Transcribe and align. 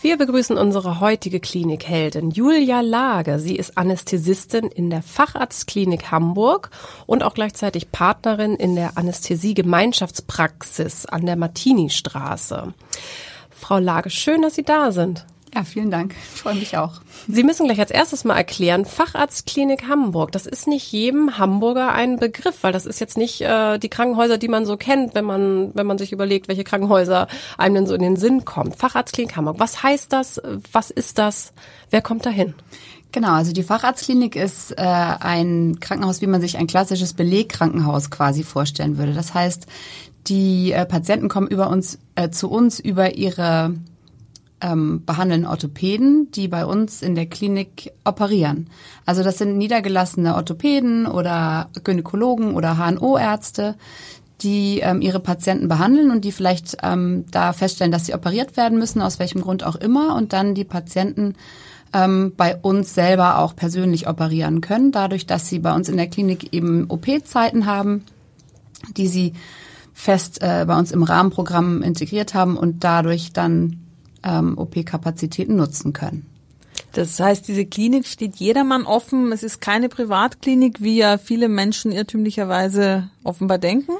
Wir 0.00 0.16
begrüßen 0.18 0.58
unsere 0.58 1.00
heutige 1.00 1.40
Klinikheldin 1.40 2.30
Julia 2.30 2.82
Lage. 2.82 3.38
Sie 3.38 3.56
ist 3.56 3.78
Anästhesistin 3.78 4.66
in 4.66 4.90
der 4.90 5.00
Facharztklinik 5.02 6.10
Hamburg 6.10 6.68
und 7.06 7.22
auch 7.22 7.32
gleichzeitig 7.32 7.92
Partnerin 7.92 8.56
in 8.56 8.76
der 8.76 8.98
Anästhesie-Gemeinschaftspraxis 8.98 11.06
an 11.06 11.24
der 11.24 11.36
Martini-Straße. 11.36 12.74
Frau 13.50 13.78
Lage, 13.78 14.10
schön, 14.10 14.42
dass 14.42 14.54
Sie 14.54 14.64
da 14.64 14.92
sind. 14.92 15.24
Ja, 15.56 15.64
vielen 15.64 15.90
Dank. 15.90 16.14
Ich 16.34 16.42
freue 16.42 16.54
mich 16.54 16.76
auch. 16.76 17.00
Sie 17.28 17.42
müssen 17.42 17.64
gleich 17.64 17.80
als 17.80 17.90
erstes 17.90 18.24
mal 18.24 18.36
erklären, 18.36 18.84
Facharztklinik 18.84 19.88
Hamburg, 19.88 20.30
das 20.32 20.44
ist 20.44 20.66
nicht 20.66 20.92
jedem 20.92 21.38
Hamburger 21.38 21.92
ein 21.92 22.18
Begriff, 22.18 22.58
weil 22.60 22.74
das 22.74 22.84
ist 22.84 23.00
jetzt 23.00 23.16
nicht 23.16 23.40
äh, 23.40 23.78
die 23.78 23.88
Krankenhäuser, 23.88 24.36
die 24.36 24.48
man 24.48 24.66
so 24.66 24.76
kennt, 24.76 25.14
wenn 25.14 25.24
man, 25.24 25.70
wenn 25.74 25.86
man 25.86 25.96
sich 25.96 26.12
überlegt, 26.12 26.48
welche 26.48 26.62
Krankenhäuser 26.62 27.26
einem 27.56 27.74
denn 27.74 27.86
so 27.86 27.94
in 27.94 28.02
den 28.02 28.16
Sinn 28.16 28.44
kommt. 28.44 28.76
Facharztklinik 28.76 29.34
Hamburg, 29.34 29.58
was 29.58 29.82
heißt 29.82 30.12
das? 30.12 30.42
Was 30.72 30.90
ist 30.90 31.16
das? 31.16 31.54
Wer 31.88 32.02
kommt 32.02 32.26
dahin? 32.26 32.52
Genau, 33.12 33.32
also 33.32 33.54
die 33.54 33.62
Facharztklinik 33.62 34.36
ist 34.36 34.72
äh, 34.72 34.82
ein 34.82 35.80
Krankenhaus, 35.80 36.20
wie 36.20 36.26
man 36.26 36.42
sich 36.42 36.58
ein 36.58 36.66
klassisches 36.66 37.14
Belegkrankenhaus 37.14 38.10
quasi 38.10 38.42
vorstellen 38.42 38.98
würde. 38.98 39.14
Das 39.14 39.32
heißt, 39.32 39.66
die 40.26 40.72
äh, 40.72 40.84
Patienten 40.84 41.28
kommen 41.28 41.46
über 41.46 41.70
uns 41.70 41.98
äh, 42.14 42.28
zu 42.28 42.50
uns 42.50 42.78
über 42.78 43.14
ihre 43.14 43.74
ähm, 44.60 45.04
behandeln 45.04 45.46
Orthopäden, 45.46 46.30
die 46.30 46.48
bei 46.48 46.64
uns 46.64 47.02
in 47.02 47.14
der 47.14 47.26
Klinik 47.26 47.92
operieren. 48.04 48.68
Also 49.04 49.22
das 49.22 49.38
sind 49.38 49.58
niedergelassene 49.58 50.34
Orthopäden 50.34 51.06
oder 51.06 51.68
Gynäkologen 51.84 52.54
oder 52.54 52.78
HNO-Ärzte, 52.78 53.74
die 54.42 54.80
ähm, 54.80 55.00
ihre 55.00 55.20
Patienten 55.20 55.68
behandeln 55.68 56.10
und 56.10 56.24
die 56.24 56.32
vielleicht 56.32 56.78
ähm, 56.82 57.24
da 57.30 57.52
feststellen, 57.52 57.92
dass 57.92 58.06
sie 58.06 58.14
operiert 58.14 58.56
werden 58.56 58.78
müssen, 58.78 59.02
aus 59.02 59.18
welchem 59.18 59.40
Grund 59.40 59.64
auch 59.64 59.76
immer, 59.76 60.14
und 60.14 60.32
dann 60.32 60.54
die 60.54 60.64
Patienten 60.64 61.34
ähm, 61.92 62.32
bei 62.36 62.56
uns 62.56 62.94
selber 62.94 63.38
auch 63.38 63.56
persönlich 63.56 64.08
operieren 64.08 64.60
können, 64.60 64.92
dadurch, 64.92 65.26
dass 65.26 65.48
sie 65.48 65.58
bei 65.58 65.74
uns 65.74 65.88
in 65.88 65.96
der 65.96 66.08
Klinik 66.08 66.52
eben 66.52 66.86
OP-Zeiten 66.88 67.66
haben, 67.66 68.04
die 68.96 69.08
sie 69.08 69.32
fest 69.94 70.42
äh, 70.42 70.64
bei 70.66 70.78
uns 70.78 70.92
im 70.92 71.02
Rahmenprogramm 71.02 71.82
integriert 71.82 72.34
haben 72.34 72.58
und 72.58 72.84
dadurch 72.84 73.32
dann 73.32 73.85
ähm, 74.26 74.58
OP-Kapazitäten 74.58 75.56
nutzen 75.56 75.92
können. 75.92 76.26
Das 76.92 77.18
heißt, 77.20 77.46
diese 77.48 77.66
Klinik 77.66 78.06
steht 78.06 78.36
jedermann 78.36 78.84
offen. 78.84 79.32
Es 79.32 79.42
ist 79.42 79.60
keine 79.60 79.88
Privatklinik, 79.88 80.80
wie 80.80 80.96
ja 80.96 81.18
viele 81.18 81.48
Menschen 81.48 81.92
irrtümlicherweise 81.92 83.10
offenbar 83.22 83.58
denken. 83.58 83.92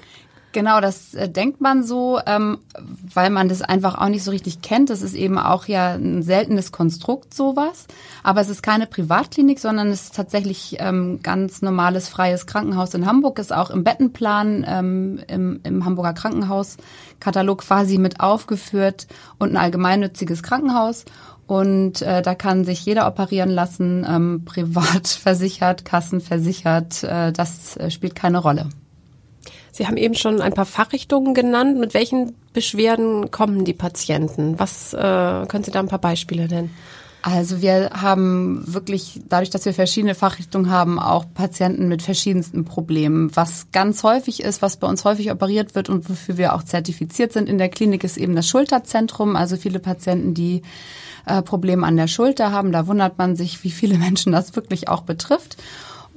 Genau, 0.56 0.80
das 0.80 1.12
äh, 1.12 1.28
denkt 1.28 1.60
man 1.60 1.82
so, 1.82 2.18
ähm, 2.24 2.60
weil 3.12 3.28
man 3.28 3.50
das 3.50 3.60
einfach 3.60 3.98
auch 3.98 4.08
nicht 4.08 4.24
so 4.24 4.30
richtig 4.30 4.62
kennt. 4.62 4.88
Das 4.88 5.02
ist 5.02 5.12
eben 5.12 5.38
auch 5.38 5.66
ja 5.66 5.96
ein 5.96 6.22
seltenes 6.22 6.72
Konstrukt 6.72 7.34
sowas. 7.34 7.86
Aber 8.22 8.40
es 8.40 8.48
ist 8.48 8.62
keine 8.62 8.86
Privatklinik, 8.86 9.60
sondern 9.60 9.88
es 9.88 10.04
ist 10.04 10.14
tatsächlich 10.14 10.76
ähm, 10.78 11.20
ganz 11.22 11.60
normales 11.60 12.08
freies 12.08 12.46
Krankenhaus 12.46 12.94
in 12.94 13.04
Hamburg. 13.04 13.38
Ist 13.38 13.52
auch 13.52 13.68
im 13.68 13.84
Bettenplan 13.84 14.64
ähm, 14.66 15.20
im, 15.28 15.60
im 15.62 15.84
Hamburger 15.84 16.14
Krankenhauskatalog 16.14 17.58
quasi 17.58 17.98
mit 17.98 18.20
aufgeführt 18.20 19.08
und 19.38 19.50
ein 19.50 19.58
allgemeinnütziges 19.58 20.42
Krankenhaus. 20.42 21.04
Und 21.46 22.00
äh, 22.00 22.22
da 22.22 22.34
kann 22.34 22.64
sich 22.64 22.82
jeder 22.86 23.06
operieren 23.06 23.50
lassen, 23.50 24.06
ähm, 24.08 24.46
privat 24.46 25.06
versichert, 25.22 25.84
kassenversichert. 25.84 27.04
Äh, 27.04 27.32
das 27.32 27.76
äh, 27.76 27.90
spielt 27.90 28.14
keine 28.14 28.38
Rolle. 28.38 28.70
Sie 29.76 29.86
haben 29.86 29.98
eben 29.98 30.14
schon 30.14 30.40
ein 30.40 30.54
paar 30.54 30.64
Fachrichtungen 30.64 31.34
genannt. 31.34 31.78
Mit 31.78 31.92
welchen 31.92 32.34
Beschwerden 32.54 33.30
kommen 33.30 33.66
die 33.66 33.74
Patienten? 33.74 34.58
Was 34.58 34.94
äh, 34.94 34.96
können 35.48 35.64
Sie 35.64 35.70
da 35.70 35.80
ein 35.80 35.88
paar 35.88 35.98
Beispiele 35.98 36.48
nennen? 36.48 36.74
Also 37.20 37.60
wir 37.60 37.90
haben 37.90 38.62
wirklich, 38.72 39.20
dadurch, 39.28 39.50
dass 39.50 39.66
wir 39.66 39.74
verschiedene 39.74 40.14
Fachrichtungen 40.14 40.70
haben, 40.70 40.98
auch 40.98 41.26
Patienten 41.34 41.88
mit 41.88 42.00
verschiedensten 42.00 42.64
Problemen. 42.64 43.34
Was 43.36 43.66
ganz 43.70 44.02
häufig 44.02 44.42
ist, 44.42 44.62
was 44.62 44.78
bei 44.78 44.86
uns 44.86 45.04
häufig 45.04 45.30
operiert 45.30 45.74
wird 45.74 45.90
und 45.90 46.08
wofür 46.08 46.38
wir 46.38 46.54
auch 46.54 46.62
zertifiziert 46.62 47.34
sind 47.34 47.46
in 47.46 47.58
der 47.58 47.68
Klinik, 47.68 48.02
ist 48.02 48.16
eben 48.16 48.34
das 48.34 48.48
Schulterzentrum. 48.48 49.36
Also 49.36 49.56
viele 49.56 49.80
Patienten, 49.80 50.32
die 50.32 50.62
äh, 51.26 51.42
Probleme 51.42 51.86
an 51.86 51.98
der 51.98 52.06
Schulter 52.06 52.50
haben, 52.50 52.72
da 52.72 52.86
wundert 52.86 53.18
man 53.18 53.36
sich, 53.36 53.62
wie 53.62 53.70
viele 53.70 53.98
Menschen 53.98 54.32
das 54.32 54.56
wirklich 54.56 54.88
auch 54.88 55.02
betrifft. 55.02 55.58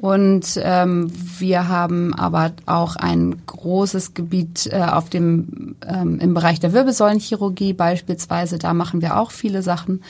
Und 0.02 0.58
ähm, 0.64 1.12
wir 1.40 1.68
haben 1.68 2.14
aber 2.14 2.54
auch 2.66 2.96
ein 2.96 3.36
großes 3.46 4.14
Gebiet 4.14 4.70
äh, 4.72 4.82
auf 4.82 5.10
dem 5.10 5.76
ähm, 5.86 6.20
im 6.20 6.34
Bereich 6.34 6.62
der 6.62 6.72
Wirbelsäulenchirurgie 6.72 7.74
beispielsweise. 7.74 8.60
Da 8.60 8.74
machen 8.74 9.02
wir 9.02 9.20
auch 9.20 9.32
viele 9.32 9.62
Sachen, 9.62 10.02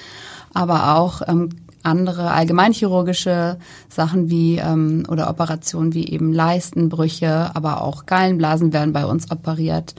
aber 0.53 0.95
auch 0.95 1.23
ähm, 1.27 1.49
andere 1.81 2.31
allgemeinchirurgische 2.31 3.57
Sachen 3.89 4.29
wie 4.29 4.57
ähm, 4.57 5.05
oder 5.09 5.27
Operationen 5.27 5.93
wie 5.95 6.07
eben 6.07 6.33
Leistenbrüche, 6.33 7.55
aber 7.55 7.81
auch 7.81 8.05
Gallenblasen 8.05 8.73
werden 8.73 8.93
bei 8.93 9.05
uns 9.05 9.31
operiert. 9.31 9.95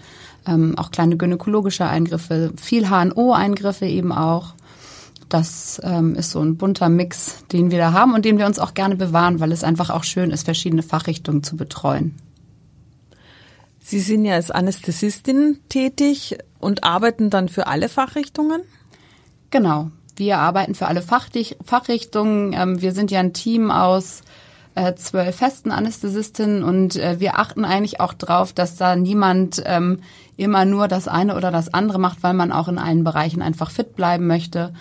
Ähm, 0.47 0.79
auch 0.79 0.93
kleine 0.93 1.17
gynäkologische 1.17 1.87
Eingriffe, 1.87 2.53
viel 2.57 2.89
HNO-Eingriffe 2.89 3.87
eben 3.87 4.13
auch. 4.13 4.55
Das 5.31 5.81
ähm, 5.85 6.17
ist 6.17 6.33
so 6.33 6.41
ein 6.41 6.57
bunter 6.57 6.89
Mix, 6.89 7.45
den 7.53 7.71
wir 7.71 7.79
da 7.79 7.93
haben 7.93 8.15
und 8.15 8.25
den 8.25 8.37
wir 8.37 8.47
uns 8.47 8.59
auch 8.59 8.75
gerne 8.75 8.97
bewahren, 8.97 9.39
weil 9.39 9.53
es 9.53 9.65
einfach 9.65 9.89
auch 9.89 10.05
schön 10.05 10.31
ist, 10.31 10.43
verschiedene 10.43 10.83
Fachrichtungen 10.83 11.45
zu 11.45 11.57
betreuen. 11.57 12.17
Sie 13.79 14.01
sind 14.01 14.25
ja 14.25 14.35
als 14.35 14.51
Anästhesistin 14.51 15.61
tätig 15.69 16.37
und 16.59 16.83
arbeiten 16.85 17.31
dann 17.31 17.49
für 17.49 17.69
alle 17.69 17.89
Fachrichtungen? 17.89 18.63
Genau. 19.51 19.91
Wir 20.17 20.39
arbeiten 20.39 20.75
für 20.75 20.89
alle 20.89 21.01
Fachrichtungen. 21.03 22.53
Ähm, 22.53 22.83
wir 22.83 22.93
sind 22.93 23.13
ja 23.13 23.21
ein 23.21 23.33
Team 23.33 23.71
aus 23.71 24.23
äh, 24.75 24.95
zwölf 24.95 25.37
festen 25.37 25.71
Anästhesistinnen 25.71 26.65
und 26.65 26.97
äh, 26.97 27.21
wir 27.21 27.39
achten 27.39 27.65
eigentlich 27.65 28.01
auch 28.01 28.15
drauf, 28.15 28.53
dass 28.53 28.77
da 28.77 28.97
niemand 28.97 29.63
ähm, 29.65 30.01
immer 30.37 30.65
nur 30.65 30.89
das 30.89 31.07
eine 31.07 31.37
oder 31.37 31.51
das 31.51 31.73
andere 31.73 31.99
macht, 31.99 32.23
weil 32.23 32.35
man 32.35 32.53
auch 32.53 32.69
in 32.69 32.79
allen 32.79 33.05
Bereichen 33.05 33.43
einfach 33.43 33.71
fit 33.71 33.95
bleiben 33.95 34.27
möchte. 34.27 34.73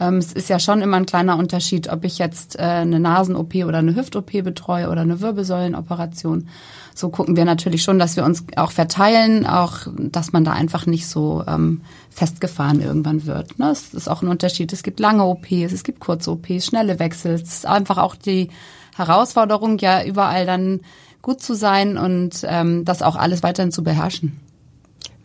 Ähm, 0.00 0.18
es 0.18 0.32
ist 0.32 0.48
ja 0.48 0.58
schon 0.58 0.82
immer 0.82 0.96
ein 0.96 1.06
kleiner 1.06 1.38
Unterschied, 1.38 1.88
ob 1.88 2.04
ich 2.04 2.18
jetzt 2.18 2.58
äh, 2.58 2.62
eine 2.62 3.00
Nasen-OP 3.00 3.54
oder 3.66 3.78
eine 3.78 3.94
Hüft-OP 3.94 4.42
betreue 4.42 4.90
oder 4.90 5.02
eine 5.02 5.20
Wirbelsäulenoperation. 5.20 6.48
So 6.94 7.08
gucken 7.08 7.36
wir 7.36 7.44
natürlich 7.44 7.82
schon, 7.82 7.98
dass 7.98 8.16
wir 8.16 8.24
uns 8.24 8.44
auch 8.56 8.70
verteilen, 8.70 9.46
auch 9.46 9.86
dass 9.96 10.32
man 10.32 10.44
da 10.44 10.52
einfach 10.52 10.86
nicht 10.86 11.06
so 11.06 11.44
ähm, 11.46 11.82
festgefahren 12.10 12.80
irgendwann 12.80 13.26
wird. 13.26 13.58
Ne? 13.58 13.70
Es 13.70 13.94
ist 13.94 14.08
auch 14.08 14.22
ein 14.22 14.28
Unterschied. 14.28 14.72
Es 14.72 14.82
gibt 14.82 15.00
lange 15.00 15.24
OPs, 15.24 15.72
es 15.72 15.84
gibt 15.84 16.00
kurze 16.00 16.30
OPs, 16.32 16.66
schnelle 16.66 16.98
Wechsel. 16.98 17.34
Es 17.34 17.42
ist 17.42 17.66
einfach 17.66 17.98
auch 17.98 18.14
die 18.14 18.50
Herausforderung, 18.96 19.78
ja 19.78 20.04
überall 20.04 20.46
dann 20.46 20.80
gut 21.20 21.42
zu 21.42 21.54
sein 21.54 21.96
und 21.96 22.44
ähm, 22.44 22.84
das 22.84 23.02
auch 23.02 23.16
alles 23.16 23.42
weiterhin 23.42 23.72
zu 23.72 23.82
beherrschen. 23.82 24.38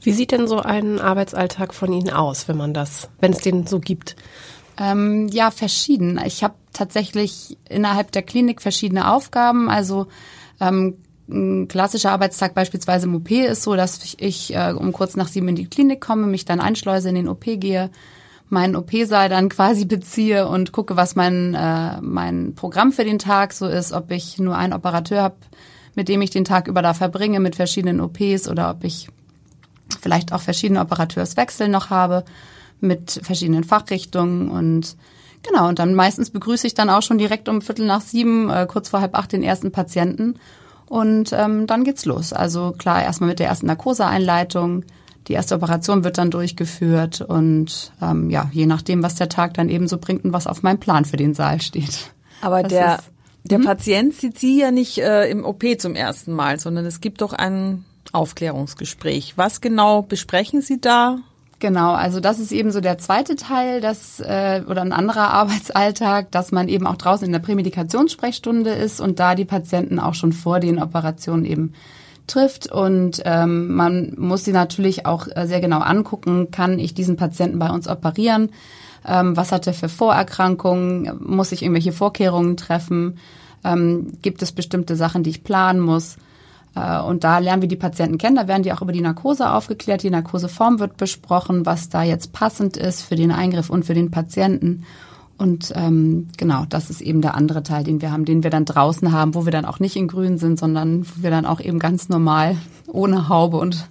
Wie 0.02 0.14
sieht 0.14 0.32
denn 0.32 0.48
so 0.48 0.60
ein 0.60 1.00
Arbeitsalltag 1.00 1.74
von 1.74 1.92
Ihnen 1.92 2.10
aus, 2.10 2.48
wenn 2.48 2.58
man 2.58 2.74
das, 2.74 3.10
wenn 3.20 3.34
es 3.34 3.40
den 3.40 3.68
so 3.68 3.80
gibt? 3.80 4.16
Ähm, 4.80 5.28
ja, 5.28 5.52
verschieden. 5.52 6.20
Ich 6.26 6.44
habe 6.44 6.56
tatsächlich 6.72 7.58
innerhalb 7.68 8.12
der 8.14 8.22
Klinik 8.22 8.62
verschiedene 8.62 9.12
Aufgaben. 9.12 9.70
Also 9.70 10.08
ähm, 10.62 10.96
ein 11.28 11.68
klassischer 11.68 12.12
Arbeitstag 12.12 12.56
beispielsweise 12.56 13.06
im 13.06 13.16
OP 13.16 13.30
ist 13.30 13.64
so, 13.64 13.76
dass 13.76 14.16
ich 14.18 14.56
äh, 14.56 14.72
um 14.72 14.94
kurz 14.94 15.18
nach 15.18 15.28
sieben 15.28 15.50
in 15.50 15.56
die 15.56 15.70
Klinik 15.70 16.00
komme, 16.00 16.28
mich 16.28 16.46
dann 16.46 16.62
einschleuse, 16.62 17.10
in 17.10 17.16
den 17.16 17.28
OP 17.28 17.44
gehe, 17.44 17.92
meinen 18.48 18.78
OP-Saal 18.78 19.28
dann 19.28 19.50
quasi 19.50 19.86
beziehe 19.86 20.48
und 20.48 20.72
gucke, 20.72 20.96
was 20.96 21.16
mein, 21.16 21.54
äh, 21.54 22.00
mein 22.02 22.56
Programm 22.56 22.94
für 22.94 23.04
den 23.04 23.20
Tag 23.20 23.52
so 23.52 23.68
ist, 23.68 23.92
ob 23.92 24.12
ich 24.12 24.40
nur 24.40 24.56
einen 24.56 24.74
Operateur 24.74 25.22
habe, 25.22 25.36
mit 25.94 26.08
dem 26.08 26.22
ich 26.22 26.30
den 26.30 26.46
Tag 26.46 26.70
über 26.70 26.82
da 26.82 26.94
verbringe 26.94 27.42
mit 27.42 27.58
verschiedenen 27.58 28.00
OPs 28.00 28.48
oder 28.48 28.70
ob 28.70 28.86
ich 28.86 29.10
vielleicht 30.00 30.32
auch 30.32 30.42
verschiedene 30.42 30.80
Operateurswechsel 30.80 31.68
noch 31.68 31.90
habe 31.90 32.24
mit 32.82 33.20
verschiedenen 33.24 33.64
Fachrichtungen 33.64 34.50
und 34.50 34.96
genau, 35.44 35.68
und 35.70 35.80
dann 35.80 35.96
meistens 35.96 36.30
begrüße 36.30 36.68
ich 36.68 36.74
dann 36.74 36.90
auch 36.90 37.02
schon 37.02 37.18
direkt 37.18 37.50
um 37.50 37.62
Viertel 37.62 37.86
nach 37.86 38.02
sieben, 38.02 38.50
äh, 38.50 38.68
kurz 38.70 38.90
vor 38.90 39.02
halb 39.02 39.16
acht 39.18 39.32
den 39.32 39.44
ersten 39.44 39.72
Patienten 39.72 40.36
Und 40.88 41.32
ähm, 41.34 41.68
dann 41.68 41.84
geht's 41.84 42.06
los. 42.06 42.34
Also 42.34 42.72
klar, 42.78 43.04
erstmal 43.04 43.30
mit 43.30 43.40
der 43.40 43.48
ersten 43.48 43.68
Narkoseeinleitung. 43.68 44.84
Die 45.28 45.34
erste 45.34 45.54
Operation 45.56 46.04
wird 46.04 46.18
dann 46.18 46.32
durchgeführt 46.32 47.22
und 47.22 47.92
ähm, 48.02 48.32
ja, 48.32 48.50
je 48.52 48.66
nachdem, 48.66 49.04
was 49.04 49.14
der 49.16 49.30
Tag 49.30 49.54
dann 49.54 49.70
eben 49.70 49.88
so 49.88 50.00
bringt 50.00 50.24
und 50.26 50.34
was 50.34 50.48
auf 50.48 50.64
meinem 50.64 50.80
Plan 50.80 51.06
für 51.06 51.18
den 51.18 51.36
Saal 51.36 51.62
steht. 51.62 52.12
Aber 52.42 52.64
Das 52.64 52.72
der, 52.72 52.96
ist- 52.96 53.04
der 53.44 53.60
Patient 53.60 54.14
sieht 54.16 54.40
Sie 54.40 54.60
ja 54.60 54.72
nicht 54.72 54.98
äh, 54.98 55.30
im 55.30 55.46
OP 55.46 55.64
zum 55.78 55.94
ersten 55.96 56.34
Mal, 56.34 56.60
sondern 56.60 56.86
es 56.86 57.00
gibt 57.02 57.22
doch 57.22 57.34
ein 57.34 57.86
Aufklärungsgespräch. 58.12 59.34
Was 59.38 59.62
genau 59.62 60.02
besprechen 60.02 60.62
Sie 60.62 60.82
da? 60.82 61.18
Genau, 61.60 61.92
also 61.92 62.22
das 62.22 62.40
ist 62.40 62.54
eben 62.54 62.72
so 62.72 62.80
der 62.80 62.98
zweite 62.98 63.36
Teil, 63.36 63.82
das 63.82 64.22
äh, 64.22 64.64
oder 64.68 64.82
ein 64.82 64.94
anderer 64.94 65.28
Arbeitsalltag, 65.34 66.32
dass 66.32 66.52
man 66.52 66.70
eben 66.70 66.88
auch 66.88 66.96
draußen 66.96 67.26
in 67.26 67.34
der 67.34 67.40
Prämedikationssprechstunde 67.40 68.72
ist 68.72 69.02
und 69.02 69.20
da 69.20 69.36
die 69.36 69.46
Patienten 69.46 70.00
auch 70.00 70.14
schon 70.14 70.32
vor 70.32 70.62
den 70.62 70.82
Operationen 70.82 71.44
eben 71.44 71.74
trifft. 72.28 72.72
Und 72.72 73.22
ähm, 73.26 73.76
man 73.76 74.14
muss 74.18 74.46
sie 74.46 74.54
natürlich 74.54 75.06
auch 75.06 75.28
äh, 75.28 75.48
sehr 75.48 75.60
genau 75.60 75.80
angucken, 75.80 76.50
kann 76.52 76.80
ich 76.80 76.94
diesen 76.94 77.18
Patienten 77.18 77.60
bei 77.60 77.70
uns 77.70 77.90
operieren, 77.90 78.52
ähm, 79.06 79.36
was 79.36 79.52
hat 79.52 79.68
er 79.68 79.74
für 79.74 79.90
Vorerkrankungen, 79.90 81.12
muss 81.20 81.52
ich 81.52 81.62
irgendwelche 81.62 81.92
Vorkehrungen 81.92 82.56
treffen, 82.56 83.18
ähm, 83.66 84.14
gibt 84.22 84.42
es 84.42 84.54
bestimmte 84.54 84.96
Sachen, 84.96 85.24
die 85.24 85.30
ich 85.32 85.44
planen 85.44 85.82
muss. 85.82 86.18
Äh, 86.76 87.00
Und 87.02 87.24
da 87.24 87.40
lernen 87.40 87.62
wir 87.62 87.70
die 87.70 87.76
Patienten 87.76 88.18
kennen. 88.18 88.36
Da 88.36 88.48
werden 88.48 88.64
die 88.64 88.74
auch 88.74 88.82
über 88.82 88.92
die 88.92 89.02
Narkose 89.02 89.52
aufgeklärt. 89.52 90.04
Die 90.04 90.10
Narkoseform 90.10 90.80
wird 90.80 90.98
besprochen, 90.98 91.66
was 91.66 91.90
da 91.90 92.04
jetzt 92.04 92.34
passend 92.34 92.78
ist 92.78 93.02
für 93.02 93.16
den 93.16 93.32
Eingriff 93.32 93.70
und 93.70 93.86
für 93.86 93.94
den 93.94 94.12
Patienten. 94.12 94.86
Und 95.38 95.72
ähm, 95.76 96.28
genau, 96.38 96.66
das 96.68 96.90
ist 96.90 97.00
eben 97.00 97.22
der 97.22 97.34
andere 97.36 97.64
Teil, 97.64 97.86
den 97.86 98.02
wir 98.02 98.12
haben, 98.12 98.26
den 98.26 98.44
wir 98.44 98.50
dann 98.50 98.66
draußen 98.66 99.14
haben, 99.14 99.36
wo 99.36 99.46
wir 99.46 99.54
dann 99.54 99.64
auch 99.64 99.80
nicht 99.80 99.96
in 99.96 100.10
Grün 100.10 100.38
sind, 100.38 100.60
sondern 100.60 101.06
wo 101.06 101.24
wir 101.24 101.30
dann 101.30 101.46
auch 101.46 101.62
eben 101.62 101.80
ganz 101.80 102.10
normal 102.10 102.58
ohne 102.88 103.30
Haube 103.30 103.58
und 103.58 103.88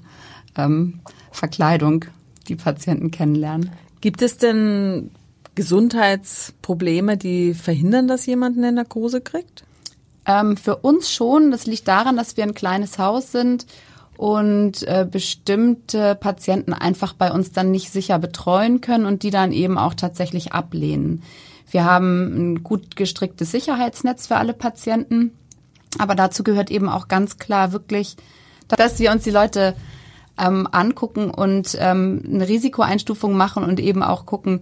ähm, 0.56 1.00
Verkleidung 1.30 2.04
die 2.48 2.56
Patienten 2.56 3.10
kennenlernen. 3.10 3.70
Gibt 4.02 4.20
es 4.20 4.36
denn 4.36 5.10
Gesundheitsprobleme, 5.54 7.16
die 7.16 7.54
verhindern, 7.54 8.08
dass 8.08 8.26
jemand 8.26 8.58
eine 8.58 8.70
Narkose 8.70 9.22
kriegt? 9.22 9.64
Ähm, 10.28 10.56
für 10.56 10.76
uns 10.76 11.10
schon. 11.10 11.50
Das 11.50 11.66
liegt 11.66 11.88
daran, 11.88 12.16
dass 12.16 12.36
wir 12.36 12.44
ein 12.44 12.54
kleines 12.54 12.98
Haus 12.98 13.32
sind 13.32 13.66
und 14.18 14.82
äh, 14.82 15.06
bestimmte 15.10 16.14
Patienten 16.14 16.74
einfach 16.74 17.14
bei 17.14 17.32
uns 17.32 17.52
dann 17.52 17.70
nicht 17.70 17.90
sicher 17.90 18.18
betreuen 18.18 18.80
können 18.80 19.06
und 19.06 19.22
die 19.22 19.30
dann 19.30 19.52
eben 19.52 19.78
auch 19.78 19.94
tatsächlich 19.94 20.52
ablehnen. 20.52 21.22
Wir 21.70 21.84
haben 21.84 22.52
ein 22.52 22.62
gut 22.62 22.96
gestricktes 22.96 23.50
Sicherheitsnetz 23.50 24.26
für 24.26 24.36
alle 24.36 24.54
Patienten, 24.54 25.32
aber 25.98 26.14
dazu 26.14 26.44
gehört 26.44 26.70
eben 26.70 26.88
auch 26.88 27.08
ganz 27.08 27.38
klar 27.38 27.72
wirklich, 27.72 28.16
dass 28.68 28.98
wir 28.98 29.12
uns 29.12 29.24
die 29.24 29.30
Leute 29.30 29.74
ähm, 30.38 30.68
angucken 30.70 31.30
und 31.30 31.76
ähm, 31.80 32.22
eine 32.26 32.48
Risikoeinstufung 32.48 33.34
machen 33.34 33.64
und 33.64 33.80
eben 33.80 34.02
auch 34.02 34.26
gucken, 34.26 34.60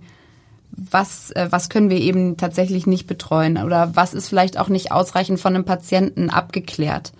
was, 0.76 1.30
äh, 1.32 1.48
was 1.50 1.68
können 1.68 1.90
wir 1.90 2.00
eben 2.00 2.36
tatsächlich 2.36 2.86
nicht 2.86 3.06
betreuen 3.06 3.58
oder 3.58 3.96
was 3.96 4.14
ist 4.14 4.28
vielleicht 4.28 4.58
auch 4.58 4.68
nicht 4.68 4.92
ausreichend 4.92 5.40
von 5.40 5.54
einem 5.54 5.64
Patienten 5.64 6.30
abgeklärt. 6.30 7.12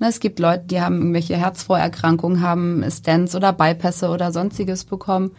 Ne, 0.00 0.08
es 0.08 0.20
gibt 0.20 0.40
Leute, 0.40 0.64
die 0.66 0.80
haben 0.80 0.98
irgendwelche 0.98 1.36
Herzvorerkrankungen, 1.36 2.40
haben 2.40 2.84
Stents 2.90 3.34
oder 3.34 3.52
Bypässe 3.52 4.08
oder 4.08 4.32
sonstiges 4.32 4.84
bekommen 4.84 5.30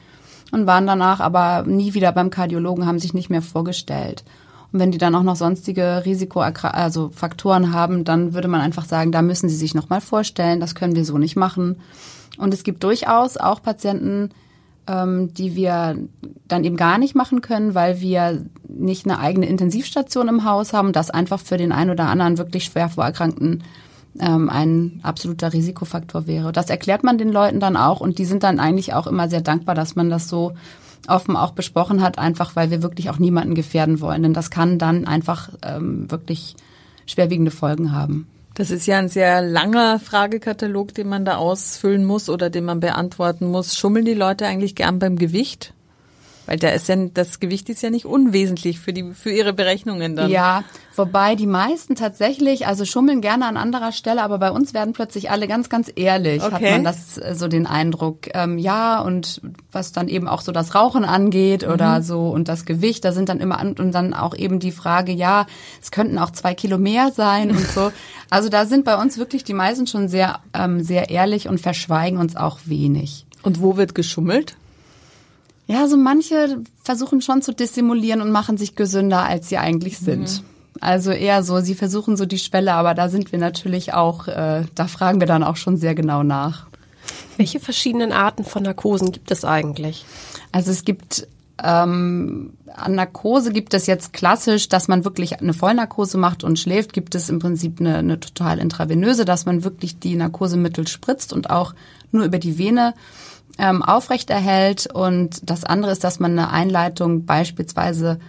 und 0.51 0.67
waren 0.67 0.87
danach 0.87 1.19
aber 1.19 1.63
nie 1.67 1.93
wieder 1.93 2.11
beim 2.13 2.29
Kardiologen, 2.29 2.85
haben 2.85 2.99
sich 2.99 3.13
nicht 3.13 3.29
mehr 3.29 3.41
vorgestellt. 3.41 4.23
Und 4.71 4.79
wenn 4.79 4.91
die 4.91 4.97
dann 4.97 5.15
auch 5.15 5.23
noch 5.23 5.35
sonstige 5.35 6.03
Risiko, 6.05 6.39
also 6.39 7.09
Faktoren 7.13 7.73
haben, 7.73 8.03
dann 8.03 8.33
würde 8.33 8.47
man 8.47 8.61
einfach 8.61 8.85
sagen, 8.85 9.11
da 9.11 9.21
müssen 9.21 9.49
sie 9.49 9.55
sich 9.55 9.73
nochmal 9.73 10.01
vorstellen, 10.01 10.59
das 10.59 10.75
können 10.75 10.95
wir 10.95 11.05
so 11.05 11.17
nicht 11.17 11.35
machen. 11.35 11.77
Und 12.37 12.53
es 12.53 12.63
gibt 12.63 12.83
durchaus 12.83 13.37
auch 13.37 13.61
Patienten, 13.61 14.31
ähm, 14.87 15.33
die 15.33 15.55
wir 15.55 15.97
dann 16.47 16.63
eben 16.63 16.77
gar 16.77 16.97
nicht 16.97 17.15
machen 17.15 17.41
können, 17.41 17.75
weil 17.75 18.01
wir 18.01 18.45
nicht 18.67 19.05
eine 19.05 19.19
eigene 19.19 19.47
Intensivstation 19.47 20.27
im 20.27 20.45
Haus 20.45 20.73
haben, 20.73 20.93
das 20.93 21.09
einfach 21.09 21.39
für 21.39 21.57
den 21.57 21.71
einen 21.71 21.91
oder 21.91 22.05
anderen 22.07 22.37
wirklich 22.37 22.65
schwer 22.65 22.89
vorerkrankten 22.89 23.63
ähm, 24.19 24.49
ein 24.49 24.99
absoluter 25.03 25.53
Risikofaktor 25.53 26.27
wäre. 26.27 26.51
Das 26.51 26.69
erklärt 26.69 27.03
man 27.03 27.17
den 27.17 27.31
Leuten 27.31 27.59
dann 27.59 27.77
auch 27.77 27.99
und 27.99 28.17
die 28.19 28.25
sind 28.25 28.43
dann 28.43 28.59
eigentlich 28.59 28.93
auch 28.93 29.07
immer 29.07 29.27
sehr 29.29 29.41
dankbar, 29.41 29.75
dass 29.75 29.95
man 29.95 30.09
das 30.09 30.29
so 30.29 30.53
offen 31.07 31.35
auch 31.35 31.51
besprochen 31.51 32.01
hat, 32.01 32.17
einfach 32.17 32.55
weil 32.55 32.71
wir 32.71 32.81
wirklich 32.81 33.09
auch 33.09 33.19
niemanden 33.19 33.55
gefährden 33.55 33.99
wollen. 34.01 34.23
Denn 34.23 34.33
das 34.33 34.49
kann 34.49 34.79
dann 34.79 35.05
einfach 35.05 35.49
ähm, 35.63 36.09
wirklich 36.09 36.55
schwerwiegende 37.05 37.51
Folgen 37.51 37.91
haben. 37.91 38.27
Das 38.55 38.71
ist 38.71 38.87
ja 38.87 38.97
ein 38.97 39.09
sehr 39.09 39.41
langer 39.41 39.99
Fragekatalog, 39.99 40.93
den 40.93 41.09
man 41.09 41.25
da 41.25 41.35
ausfüllen 41.35 42.05
muss 42.05 42.29
oder 42.29 42.49
den 42.49 42.63
man 42.63 42.79
beantworten 42.79 43.51
muss. 43.51 43.77
Schummeln 43.77 44.05
die 44.05 44.13
Leute 44.13 44.47
eigentlich 44.47 44.75
gern 44.75 44.97
beim 44.97 45.17
Gewicht? 45.17 45.74
Weil 46.45 46.57
da 46.57 46.69
ist 46.69 46.87
ja, 46.87 46.95
das 46.95 47.39
Gewicht 47.39 47.69
ist 47.69 47.81
ja 47.81 47.89
nicht 47.89 48.05
unwesentlich 48.05 48.79
für 48.79 48.93
die, 48.93 49.13
für 49.13 49.31
ihre 49.31 49.53
Berechnungen 49.53 50.15
dann. 50.15 50.29
Ja, 50.29 50.63
wobei 50.95 51.35
die 51.35 51.47
meisten 51.47 51.95
tatsächlich, 51.95 52.67
also 52.67 52.85
schummeln 52.85 53.21
gerne 53.21 53.45
an 53.47 53.57
anderer 53.57 53.91
Stelle, 53.91 54.21
aber 54.21 54.37
bei 54.37 54.51
uns 54.51 54.73
werden 54.73 54.93
plötzlich 54.93 55.31
alle 55.31 55.47
ganz, 55.47 55.69
ganz 55.69 55.91
ehrlich, 55.95 56.41
hat 56.43 56.53
Okay. 56.53 56.71
man 56.71 56.83
das 56.83 57.17
äh, 57.17 57.35
so 57.35 57.47
den 57.47 57.65
Eindruck. 57.67 58.27
Ähm, 58.33 58.57
ja, 58.57 58.99
und 59.01 59.41
was 59.71 59.91
dann 59.91 60.07
eben 60.07 60.27
auch 60.27 60.41
so 60.41 60.51
das 60.51 60.75
Rauchen 60.75 61.03
angeht 61.05 61.67
oder 61.67 62.01
so 62.01 62.29
und 62.29 62.47
das 62.47 62.65
Gewicht, 62.65 63.03
da 63.05 63.11
sind 63.11 63.29
dann 63.29 63.39
immer 63.39 63.59
und 63.61 63.91
dann 63.91 64.13
auch 64.13 64.35
eben 64.35 64.59
die 64.59 64.71
Frage, 64.71 65.11
ja, 65.11 65.45
es 65.81 65.91
könnten 65.91 66.17
auch 66.19 66.31
zwei 66.31 66.53
Kilo 66.53 66.77
mehr 66.77 67.11
sein 67.11 67.51
und 67.51 67.67
so. 67.67 67.91
Also 68.31 68.49
da 68.49 68.65
sind 68.65 68.85
bei 68.85 68.99
uns 68.99 69.19
wirklich 69.19 69.43
die 69.43 69.53
meisten 69.53 69.85
schon 69.85 70.07
sehr, 70.09 70.39
ähm, 70.53 70.83
sehr 70.83 71.11
ehrlich 71.11 71.47
und 71.47 71.59
verschweigen 71.61 72.19
uns 72.19 72.35
auch 72.35 72.59
wenig. 72.65 73.25
Und 73.43 73.61
wo 73.61 73.77
wird 73.77 73.93
geschummelt? 73.93 74.57
Ja, 75.67 75.87
so 75.87 75.97
manche 75.97 76.61
versuchen 76.83 77.21
schon 77.21 77.41
zu 77.41 77.53
dissimulieren 77.53 78.21
und 78.21 78.31
machen 78.31 78.57
sich 78.57 78.75
gesünder, 78.75 79.23
als 79.23 79.49
sie 79.49 79.57
eigentlich 79.57 79.97
sind. 79.97 80.43
Also 80.81 81.11
eher 81.11 81.41
so, 81.43 81.59
sie 81.61 81.73
versuchen 81.73 82.17
so 82.17 82.25
die 82.25 82.37
Schwelle, 82.37 82.73
aber 82.73 82.93
da 82.93 83.09
sind 83.09 83.31
wir 83.31 83.39
natürlich 83.39 83.93
auch, 83.93 84.27
äh, 84.27 84.65
da 84.75 84.87
fragen 84.87 85.19
wir 85.19 85.27
dann 85.27 85.43
auch 85.43 85.55
schon 85.55 85.77
sehr 85.77 85.95
genau 85.95 86.21
nach. 86.21 86.67
Welche 87.37 87.59
verschiedenen 87.59 88.11
Arten 88.11 88.43
von 88.43 88.63
Narkosen 88.63 89.11
gibt 89.11 89.31
es 89.31 89.45
eigentlich? 89.45 90.05
Also 90.51 90.71
es 90.71 90.85
gibt 90.85 91.27
ähm, 91.63 92.53
an 92.73 92.95
Narkose 92.95 93.53
gibt 93.53 93.73
es 93.73 93.87
jetzt 93.87 94.11
klassisch, 94.11 94.67
dass 94.67 94.89
man 94.89 95.05
wirklich 95.05 95.39
eine 95.39 95.53
Vollnarkose 95.53 96.17
macht 96.17 96.43
und 96.43 96.59
schläft, 96.59 96.91
gibt 96.91 97.15
es 97.15 97.29
im 97.29 97.39
Prinzip 97.39 97.79
eine, 97.79 97.97
eine 97.97 98.19
total 98.19 98.59
intravenöse, 98.59 99.23
dass 99.23 99.45
man 99.45 99.63
wirklich 99.63 99.97
die 99.99 100.15
Narkosemittel 100.15 100.87
spritzt 100.87 101.31
und 101.31 101.49
auch 101.49 101.73
nur 102.11 102.25
über 102.25 102.39
die 102.39 102.57
Vene 102.57 102.93
ähm, 103.57 103.81
aufrechterhält. 103.81 104.87
Und 104.93 105.49
das 105.49 105.63
andere 105.63 105.91
ist, 105.91 106.03
dass 106.03 106.19
man 106.19 106.31
eine 106.31 106.49
Einleitung 106.51 107.25
beispielsweise 107.25 108.19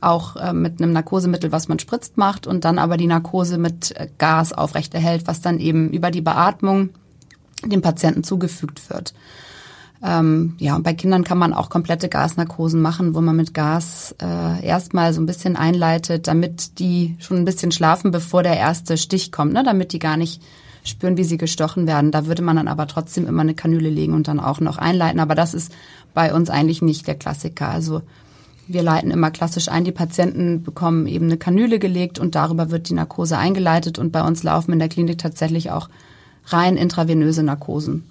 auch 0.00 0.36
äh, 0.36 0.52
mit 0.52 0.80
einem 0.80 0.92
Narkosemittel, 0.92 1.50
was 1.50 1.68
man 1.68 1.78
spritzt, 1.78 2.16
macht 2.16 2.46
und 2.46 2.64
dann 2.64 2.78
aber 2.78 2.96
die 2.96 3.06
Narkose 3.06 3.58
mit 3.58 3.96
äh, 3.96 4.08
Gas 4.18 4.52
aufrechterhält, 4.52 5.26
was 5.26 5.40
dann 5.40 5.58
eben 5.58 5.90
über 5.90 6.10
die 6.10 6.20
Beatmung 6.20 6.90
dem 7.64 7.82
Patienten 7.82 8.24
zugefügt 8.24 8.90
wird. 8.90 9.14
Ähm, 10.02 10.54
ja, 10.58 10.76
und 10.76 10.82
bei 10.82 10.92
Kindern 10.92 11.24
kann 11.24 11.38
man 11.38 11.54
auch 11.54 11.70
komplette 11.70 12.10
Gasnarkosen 12.10 12.82
machen, 12.82 13.14
wo 13.14 13.22
man 13.22 13.36
mit 13.36 13.54
Gas 13.54 14.14
äh, 14.20 14.64
erstmal 14.64 15.14
so 15.14 15.22
ein 15.22 15.26
bisschen 15.26 15.56
einleitet, 15.56 16.26
damit 16.26 16.78
die 16.78 17.16
schon 17.20 17.38
ein 17.38 17.46
bisschen 17.46 17.72
schlafen, 17.72 18.10
bevor 18.10 18.42
der 18.42 18.58
erste 18.58 18.98
Stich 18.98 19.32
kommt, 19.32 19.54
ne? 19.54 19.62
damit 19.64 19.92
die 19.94 19.98
gar 19.98 20.18
nicht 20.18 20.42
spüren, 20.84 21.16
wie 21.16 21.24
sie 21.24 21.38
gestochen 21.38 21.86
werden. 21.86 22.12
Da 22.12 22.26
würde 22.26 22.42
man 22.42 22.56
dann 22.56 22.68
aber 22.68 22.86
trotzdem 22.86 23.26
immer 23.26 23.42
eine 23.42 23.54
Kanüle 23.54 23.88
legen 23.88 24.12
und 24.12 24.28
dann 24.28 24.38
auch 24.38 24.60
noch 24.60 24.78
einleiten. 24.78 25.18
Aber 25.18 25.34
das 25.34 25.54
ist 25.54 25.72
bei 26.12 26.32
uns 26.32 26.50
eigentlich 26.50 26.82
nicht 26.82 27.06
der 27.06 27.16
Klassiker. 27.16 27.68
Also 27.68 28.02
wir 28.68 28.82
leiten 28.82 29.10
immer 29.10 29.30
klassisch 29.30 29.68
ein. 29.68 29.84
Die 29.84 29.92
Patienten 29.92 30.62
bekommen 30.62 31.06
eben 31.06 31.26
eine 31.26 31.38
Kanüle 31.38 31.78
gelegt 31.78 32.18
und 32.18 32.34
darüber 32.34 32.70
wird 32.70 32.88
die 32.88 32.94
Narkose 32.94 33.36
eingeleitet. 33.36 33.98
Und 33.98 34.12
bei 34.12 34.22
uns 34.22 34.42
laufen 34.42 34.72
in 34.72 34.78
der 34.78 34.88
Klinik 34.88 35.18
tatsächlich 35.18 35.70
auch 35.70 35.88
rein 36.46 36.76
intravenöse 36.76 37.42
Narkosen. 37.42 38.04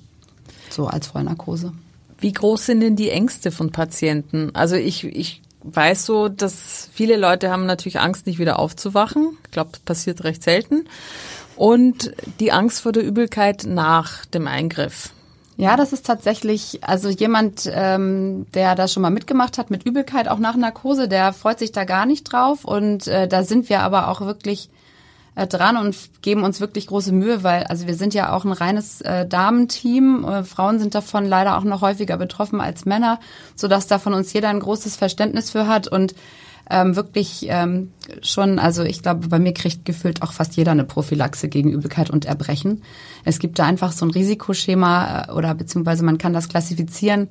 So 0.70 0.88
als 0.88 1.08
Vollnarkose. 1.08 1.74
Wie 2.20 2.34
groß 2.34 2.66
sind 2.66 2.80
denn 2.80 2.96
die 2.96 3.10
Ängste 3.10 3.52
von 3.52 3.72
Patienten? 3.72 4.52
Also 4.54 4.76
ich, 4.76 5.04
ich 5.04 5.42
weiß 5.64 6.06
so, 6.06 6.30
dass 6.30 6.90
viele 6.94 7.18
Leute 7.18 7.52
haben 7.52 7.66
natürlich 7.66 8.00
Angst, 8.00 8.26
nicht 8.26 8.40
wieder 8.40 8.60
aufzuwachen. 8.60 9.38
Ich 9.46 9.52
glaube, 9.52 9.72
das 9.72 9.82
passiert 9.82 10.24
recht 10.24 10.44
selten. 10.44 10.86
Und 11.56 12.14
die 12.40 12.52
Angst 12.52 12.82
vor 12.82 12.92
der 12.92 13.04
Übelkeit 13.04 13.66
nach 13.68 14.26
dem 14.26 14.48
Eingriff. 14.48 15.12
Ja, 15.56 15.78
das 15.78 15.94
ist 15.94 16.06
tatsächlich, 16.06 16.80
also 16.84 17.10
jemand, 17.10 17.70
ähm, 17.72 18.48
der 18.54 18.74
das 18.74 18.92
schon 18.92 19.04
mal 19.04 19.12
mitgemacht 19.12 19.58
hat 19.58 19.70
mit 19.70 19.86
Übelkeit, 19.86 20.28
auch 20.28 20.40
nach 20.40 20.56
Narkose, 20.56 21.08
der 21.08 21.32
freut 21.32 21.60
sich 21.60 21.72
da 21.72 21.84
gar 21.84 22.08
nicht 22.08 22.24
drauf. 22.24 22.66
Und 22.66 23.08
äh, 23.08 23.28
da 23.28 23.44
sind 23.44 23.70
wir 23.70 23.82
aber 23.82 24.08
auch 24.08 24.22
wirklich 24.22 24.70
äh, 25.36 25.46
dran 25.46 25.78
und 25.78 25.96
geben 26.24 26.44
uns 26.44 26.60
wirklich 26.60 26.88
große 26.88 27.12
Mühe, 27.12 27.44
weil 27.44 27.64
also 27.66 27.86
wir 27.88 27.96
sind 27.96 28.16
ja 28.16 28.34
auch 28.34 28.46
ein 28.46 28.52
reines 28.52 29.02
äh, 29.02 29.28
Damenteam. 29.28 30.26
Äh, 30.26 30.44
Frauen 30.44 30.80
sind 30.80 30.96
davon 30.96 31.26
leider 31.26 31.58
auch 31.58 31.64
noch 31.64 31.82
häufiger 31.82 32.18
betroffen 32.18 32.60
als 32.60 32.86
Männer, 32.86 33.20
so 33.56 33.68
dass 33.68 33.88
da 33.88 34.00
von 34.00 34.14
uns 34.14 34.34
jeder 34.34 34.50
ein 34.50 34.60
großes 34.60 34.96
Verständnis 34.96 35.52
für 35.52 35.68
hat 35.68 35.88
und 35.88 36.16
ähm, 36.74 36.96
wirklich 36.96 37.46
ähm, 37.50 37.92
schon, 38.24 38.58
also 38.58 38.82
ich 38.82 39.04
glaube, 39.04 39.28
bei 39.28 39.38
mir 39.38 39.54
kriegt 39.54 39.86
gefühlt 39.86 40.24
auch 40.24 40.34
fast 40.34 40.58
jeder 40.58 40.72
eine 40.72 40.84
Prophylaxe 40.84 41.48
gegen 41.48 41.70
Übelkeit 41.70 42.10
und 42.10 42.26
Erbrechen. 42.26 42.82
Es 43.24 43.38
gibt 43.38 43.60
da 43.60 43.66
einfach 43.66 43.92
so 43.92 44.06
ein 44.06 44.12
Risikoschema 44.12 45.26
äh, 45.28 45.32
oder 45.32 45.54
beziehungsweise 45.54 46.04
man 46.04 46.18
kann 46.18 46.34
das 46.34 46.50
klassifizieren. 46.50 47.28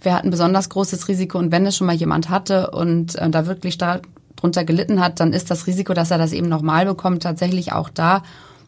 Wer 0.00 0.14
hat 0.14 0.24
ein 0.24 0.30
besonders 0.30 0.70
großes 0.70 1.06
Risiko 1.08 1.38
und 1.38 1.52
wenn 1.52 1.66
es 1.66 1.76
schon 1.76 1.86
mal 1.86 1.96
jemand 1.96 2.30
hatte 2.30 2.70
und 2.70 3.14
äh, 3.16 3.28
da 3.28 3.46
wirklich 3.46 3.76
darunter 3.76 4.64
gelitten 4.64 5.00
hat, 5.00 5.20
dann 5.20 5.34
ist 5.34 5.50
das 5.50 5.66
Risiko, 5.66 5.92
dass 5.92 6.10
er 6.10 6.18
das 6.18 6.32
eben 6.32 6.48
nochmal 6.48 6.86
bekommt, 6.86 7.22
tatsächlich 7.22 7.72
auch 7.72 7.90
da. 7.90 8.22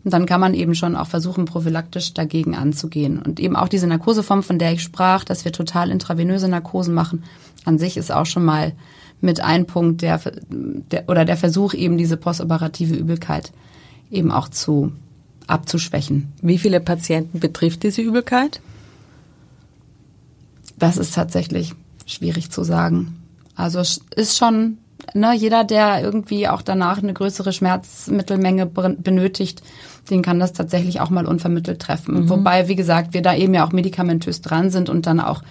Und 0.04 0.12
dann 0.12 0.26
kann 0.26 0.40
man 0.40 0.52
eben 0.52 0.74
schon 0.74 0.96
auch 0.96 1.06
versuchen, 1.06 1.46
prophylaktisch 1.46 2.12
dagegen 2.12 2.54
anzugehen. 2.54 3.18
Und 3.18 3.40
eben 3.40 3.56
auch 3.56 3.68
diese 3.68 3.86
Narkoseform, 3.86 4.42
von 4.42 4.58
der 4.58 4.72
ich 4.72 4.82
sprach, 4.82 5.24
dass 5.24 5.44
wir 5.44 5.52
total 5.52 5.90
intravenöse 5.90 6.48
Narkosen 6.48 6.94
machen, 6.94 7.24
an 7.64 7.78
sich 7.78 7.96
ist 7.96 8.12
auch 8.12 8.26
schon 8.26 8.44
mal 8.44 8.72
mit 9.20 9.40
ein 9.40 9.66
Punkt 9.66 10.02
der, 10.02 10.20
der 10.48 11.08
oder 11.08 11.24
der 11.24 11.36
Versuch 11.36 11.74
eben 11.74 11.98
diese 11.98 12.16
postoperative 12.16 12.94
Übelkeit 12.94 13.52
eben 14.10 14.30
auch 14.30 14.48
zu 14.48 14.92
abzuschwächen. 15.46 16.32
Wie 16.42 16.58
viele 16.58 16.80
Patienten 16.80 17.40
betrifft 17.40 17.82
diese 17.82 18.02
Übelkeit? 18.02 18.60
Das 20.78 20.96
ist 20.96 21.14
tatsächlich 21.14 21.74
schwierig 22.06 22.50
zu 22.50 22.64
sagen. 22.64 23.16
Also 23.54 23.80
ist 23.80 24.38
schon 24.38 24.78
ne, 25.14 25.34
jeder, 25.34 25.64
der 25.64 26.02
irgendwie 26.02 26.48
auch 26.48 26.62
danach 26.62 26.98
eine 26.98 27.12
größere 27.12 27.52
Schmerzmittelmenge 27.52 28.66
benötigt, 28.66 29.62
den 30.08 30.22
kann 30.22 30.40
das 30.40 30.52
tatsächlich 30.52 31.00
auch 31.00 31.10
mal 31.10 31.26
unvermittelt 31.26 31.80
treffen. 31.80 32.22
Mhm. 32.22 32.28
Wobei, 32.28 32.68
wie 32.68 32.76
gesagt, 32.76 33.14
wir 33.14 33.22
da 33.22 33.34
eben 33.34 33.54
ja 33.54 33.66
auch 33.66 33.72
medikamentös 33.72 34.40
dran 34.40 34.70
sind 34.70 34.88
und 34.88 35.06
dann 35.06 35.20
auch 35.20 35.42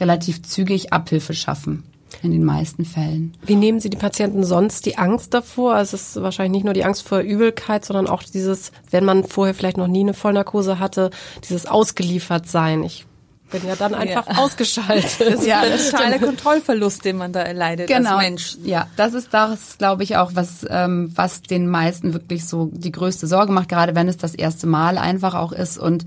relativ 0.00 0.42
zügig 0.42 0.92
Abhilfe 0.92 1.34
schaffen. 1.34 1.84
In 2.22 2.32
den 2.32 2.44
meisten 2.44 2.84
Fällen. 2.84 3.34
Wie 3.42 3.54
nehmen 3.54 3.80
Sie 3.80 3.90
die 3.90 3.96
Patienten 3.96 4.44
sonst 4.44 4.86
die 4.86 4.98
Angst 4.98 5.34
davor? 5.34 5.74
Also 5.74 5.94
es 5.94 6.16
ist 6.16 6.22
wahrscheinlich 6.22 6.52
nicht 6.52 6.64
nur 6.64 6.74
die 6.74 6.84
Angst 6.84 7.06
vor 7.06 7.20
Übelkeit, 7.20 7.84
sondern 7.84 8.06
auch 8.06 8.22
dieses, 8.22 8.72
wenn 8.90 9.04
man 9.04 9.24
vorher 9.24 9.54
vielleicht 9.54 9.76
noch 9.76 9.86
nie 9.86 10.00
eine 10.00 10.14
Vollnarkose 10.14 10.78
hatte, 10.78 11.10
dieses 11.48 11.66
ausgeliefert 11.66 12.48
sein. 12.48 12.82
Ich 12.82 13.06
bin 13.50 13.66
ja 13.66 13.76
dann 13.76 13.94
einfach 13.94 14.26
ja. 14.26 14.38
ausgeschaltet. 14.38 15.42
ja, 15.46 15.64
das 15.64 15.88
ist 15.88 15.94
ein 15.94 16.20
Kontrollverlust, 16.20 17.04
den 17.04 17.16
man 17.16 17.32
da 17.32 17.40
erleidet 17.40 17.88
genau. 17.88 18.16
als 18.16 18.22
Mensch. 18.22 18.56
Ja, 18.64 18.88
das 18.96 19.14
ist 19.14 19.32
das, 19.32 19.78
glaube 19.78 20.02
ich, 20.02 20.16
auch, 20.16 20.32
was, 20.34 20.66
ähm, 20.68 21.12
was 21.14 21.42
den 21.42 21.68
meisten 21.68 22.12
wirklich 22.12 22.46
so 22.46 22.70
die 22.72 22.92
größte 22.92 23.26
Sorge 23.26 23.52
macht, 23.52 23.68
gerade 23.68 23.94
wenn 23.94 24.08
es 24.08 24.16
das 24.16 24.34
erste 24.34 24.66
Mal 24.66 24.98
einfach 24.98 25.34
auch 25.34 25.52
ist. 25.52 25.78
Und 25.78 26.04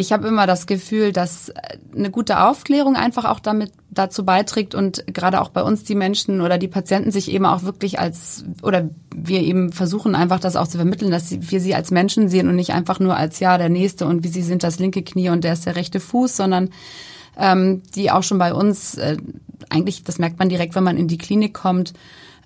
ich 0.00 0.12
habe 0.12 0.26
immer 0.26 0.46
das 0.46 0.66
Gefühl, 0.66 1.12
dass 1.12 1.50
äh, 1.50 1.78
eine 1.94 2.10
gute 2.10 2.40
Aufklärung 2.40 2.96
einfach 2.96 3.26
auch 3.26 3.38
damit 3.38 3.72
dazu 3.90 4.24
beiträgt 4.24 4.74
und 4.74 5.04
gerade 5.06 5.40
auch 5.40 5.50
bei 5.50 5.62
uns 5.62 5.84
die 5.84 5.94
Menschen 5.94 6.40
oder 6.40 6.58
die 6.58 6.68
Patienten 6.68 7.10
sich 7.10 7.30
eben 7.30 7.44
auch 7.44 7.64
wirklich 7.64 7.98
als 7.98 8.44
oder 8.62 8.88
wir 9.14 9.40
eben 9.40 9.72
versuchen 9.72 10.14
einfach 10.14 10.40
das 10.40 10.56
auch 10.56 10.68
zu 10.68 10.78
vermitteln, 10.78 11.10
dass 11.10 11.30
wir 11.30 11.60
sie 11.60 11.74
als 11.74 11.90
Menschen 11.90 12.28
sehen 12.28 12.48
und 12.48 12.56
nicht 12.56 12.72
einfach 12.72 12.98
nur 12.98 13.16
als 13.16 13.40
ja 13.40 13.58
der 13.58 13.68
nächste 13.68 14.06
und 14.06 14.24
wie 14.24 14.28
sie 14.28 14.42
sind 14.42 14.62
das 14.62 14.78
linke 14.78 15.02
Knie 15.02 15.28
und 15.28 15.44
der 15.44 15.52
ist 15.52 15.66
der 15.66 15.76
rechte 15.76 16.00
Fuß, 16.00 16.36
sondern 16.36 16.70
ähm, 17.36 17.82
die 17.94 18.10
auch 18.10 18.22
schon 18.22 18.38
bei 18.38 18.54
uns 18.54 18.94
äh, 18.94 19.16
eigentlich 19.68 20.04
das 20.04 20.18
merkt 20.18 20.38
man 20.38 20.48
direkt, 20.48 20.74
wenn 20.74 20.84
man 20.84 20.96
in 20.96 21.08
die 21.08 21.18
Klinik 21.18 21.52
kommt 21.52 21.92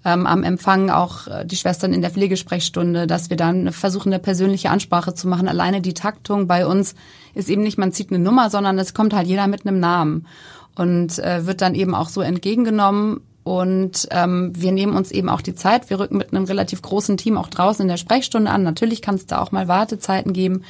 ähm, 0.05 0.27
am 0.27 0.43
Empfang 0.43 0.91
auch 0.91 1.27
äh, 1.27 1.45
die 1.45 1.57
Schwestern 1.57 1.93
in 1.93 2.03
der 2.03 2.11
Pflegesprechstunde, 2.11 3.07
dass 3.07 3.31
wir 3.31 3.37
dann 3.37 3.73
versuchen, 3.73 4.13
eine 4.13 4.21
persönliche 4.21 4.71
Ansprache 4.71 5.15
zu 5.15 5.29
machen. 5.29 5.49
Alleine 5.49 5.81
die 5.81 5.95
Taktung 5.95 6.47
bei 6.47 6.67
uns 6.67 6.95
ist 7.35 7.49
eben 7.49 7.63
nicht, 7.63 7.79
man 7.79 7.93
zieht 7.93 8.11
eine 8.11 8.19
Nummer, 8.19 8.51
sondern 8.51 8.79
es 8.79 8.95
kommt 8.95 9.15
halt 9.15 9.27
jeder 9.27 9.47
mit 9.47 9.67
einem 9.67 9.81
Namen 9.81 10.27
und 10.75 11.19
äh, 11.19 11.47
wird 11.47 11.63
dann 11.63 11.75
eben 11.75 11.95
auch 11.95 12.09
so 12.09 12.21
entgegengenommen. 12.21 13.21
Und 13.45 14.09
ähm, 14.11 14.53
wir 14.55 14.73
nehmen 14.73 14.97
uns 14.97 15.11
eben 15.11 15.29
auch 15.29 15.43
die 15.43 15.55
Zeit. 15.55 15.91
Wir 15.91 16.01
rücken 16.01 16.17
mit 16.17 16.33
einem 16.33 16.45
relativ 16.45 16.81
großen 16.81 17.19
Team 17.19 17.37
auch 17.37 17.49
draußen 17.49 17.83
in 17.83 17.89
der 17.89 17.99
Sprechstunde 17.99 18.51
an. 18.51 18.63
Natürlich 18.63 19.03
kann 19.03 19.17
es 19.17 19.27
da 19.27 19.39
auch 19.41 19.53
mal 19.53 19.69
Wartezeiten 19.69 20.33
geben. 20.33 20.65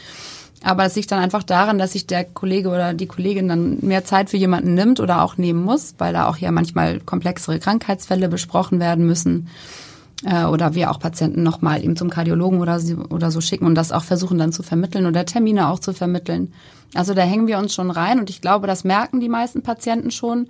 Aber 0.65 0.87
es 0.87 0.97
liegt 0.97 1.13
dann 1.13 1.19
einfach 1.19 1.43
daran, 1.43 1.79
dass 1.79 1.93
sich 1.93 2.07
der 2.07 2.25
Kollege 2.25 2.71
oder 2.71 2.95
die 2.95 3.07
Kollegin 3.07 3.49
dann 3.49 3.79
mehr 3.83 4.05
Zeit 4.07 4.31
für 4.31 4.39
jemanden 4.39 4.73
nimmt 4.73 4.99
oder 4.99 5.23
auch 5.23 5.37
nehmen 5.37 5.63
muss, 5.63 5.95
weil 5.99 6.15
da 6.15 6.27
auch 6.27 6.39
ja 6.39 6.51
manchmal 6.51 7.01
komplexere 7.01 7.59
Krankheitsfälle 7.59 8.31
besprochen 8.31 8.81
werden 8.81 9.07
müssen 9.07 9.49
äh, 10.25 10.45
oder 10.45 10.75
wir 10.75 10.91
auch 10.91 10.99
Patienten 10.99 11.43
nochmal 11.43 11.85
eben 11.85 11.97
zum 11.97 12.09
Kardiologen 12.09 12.61
oder, 12.61 12.81
oder 13.11 13.31
so 13.31 13.43
schicken 13.43 13.67
und 13.67 13.75
das 13.75 13.93
auch 13.93 14.05
versuchen 14.05 14.39
dann 14.39 14.53
zu 14.53 14.63
vermitteln 14.63 15.05
oder 15.05 15.27
Termine 15.27 15.69
auch 15.69 15.81
zu 15.81 15.93
vermitteln. 15.93 16.55
Also 16.95 17.13
da 17.13 17.21
hängen 17.23 17.47
wir 17.47 17.59
uns 17.59 17.75
schon 17.75 17.91
rein 17.91 18.19
und 18.19 18.31
ich 18.31 18.41
glaube, 18.41 18.67
das 18.67 18.85
merken 18.85 19.21
die 19.21 19.29
meisten 19.29 19.63
Patienten 19.63 20.11
schon. 20.11 20.49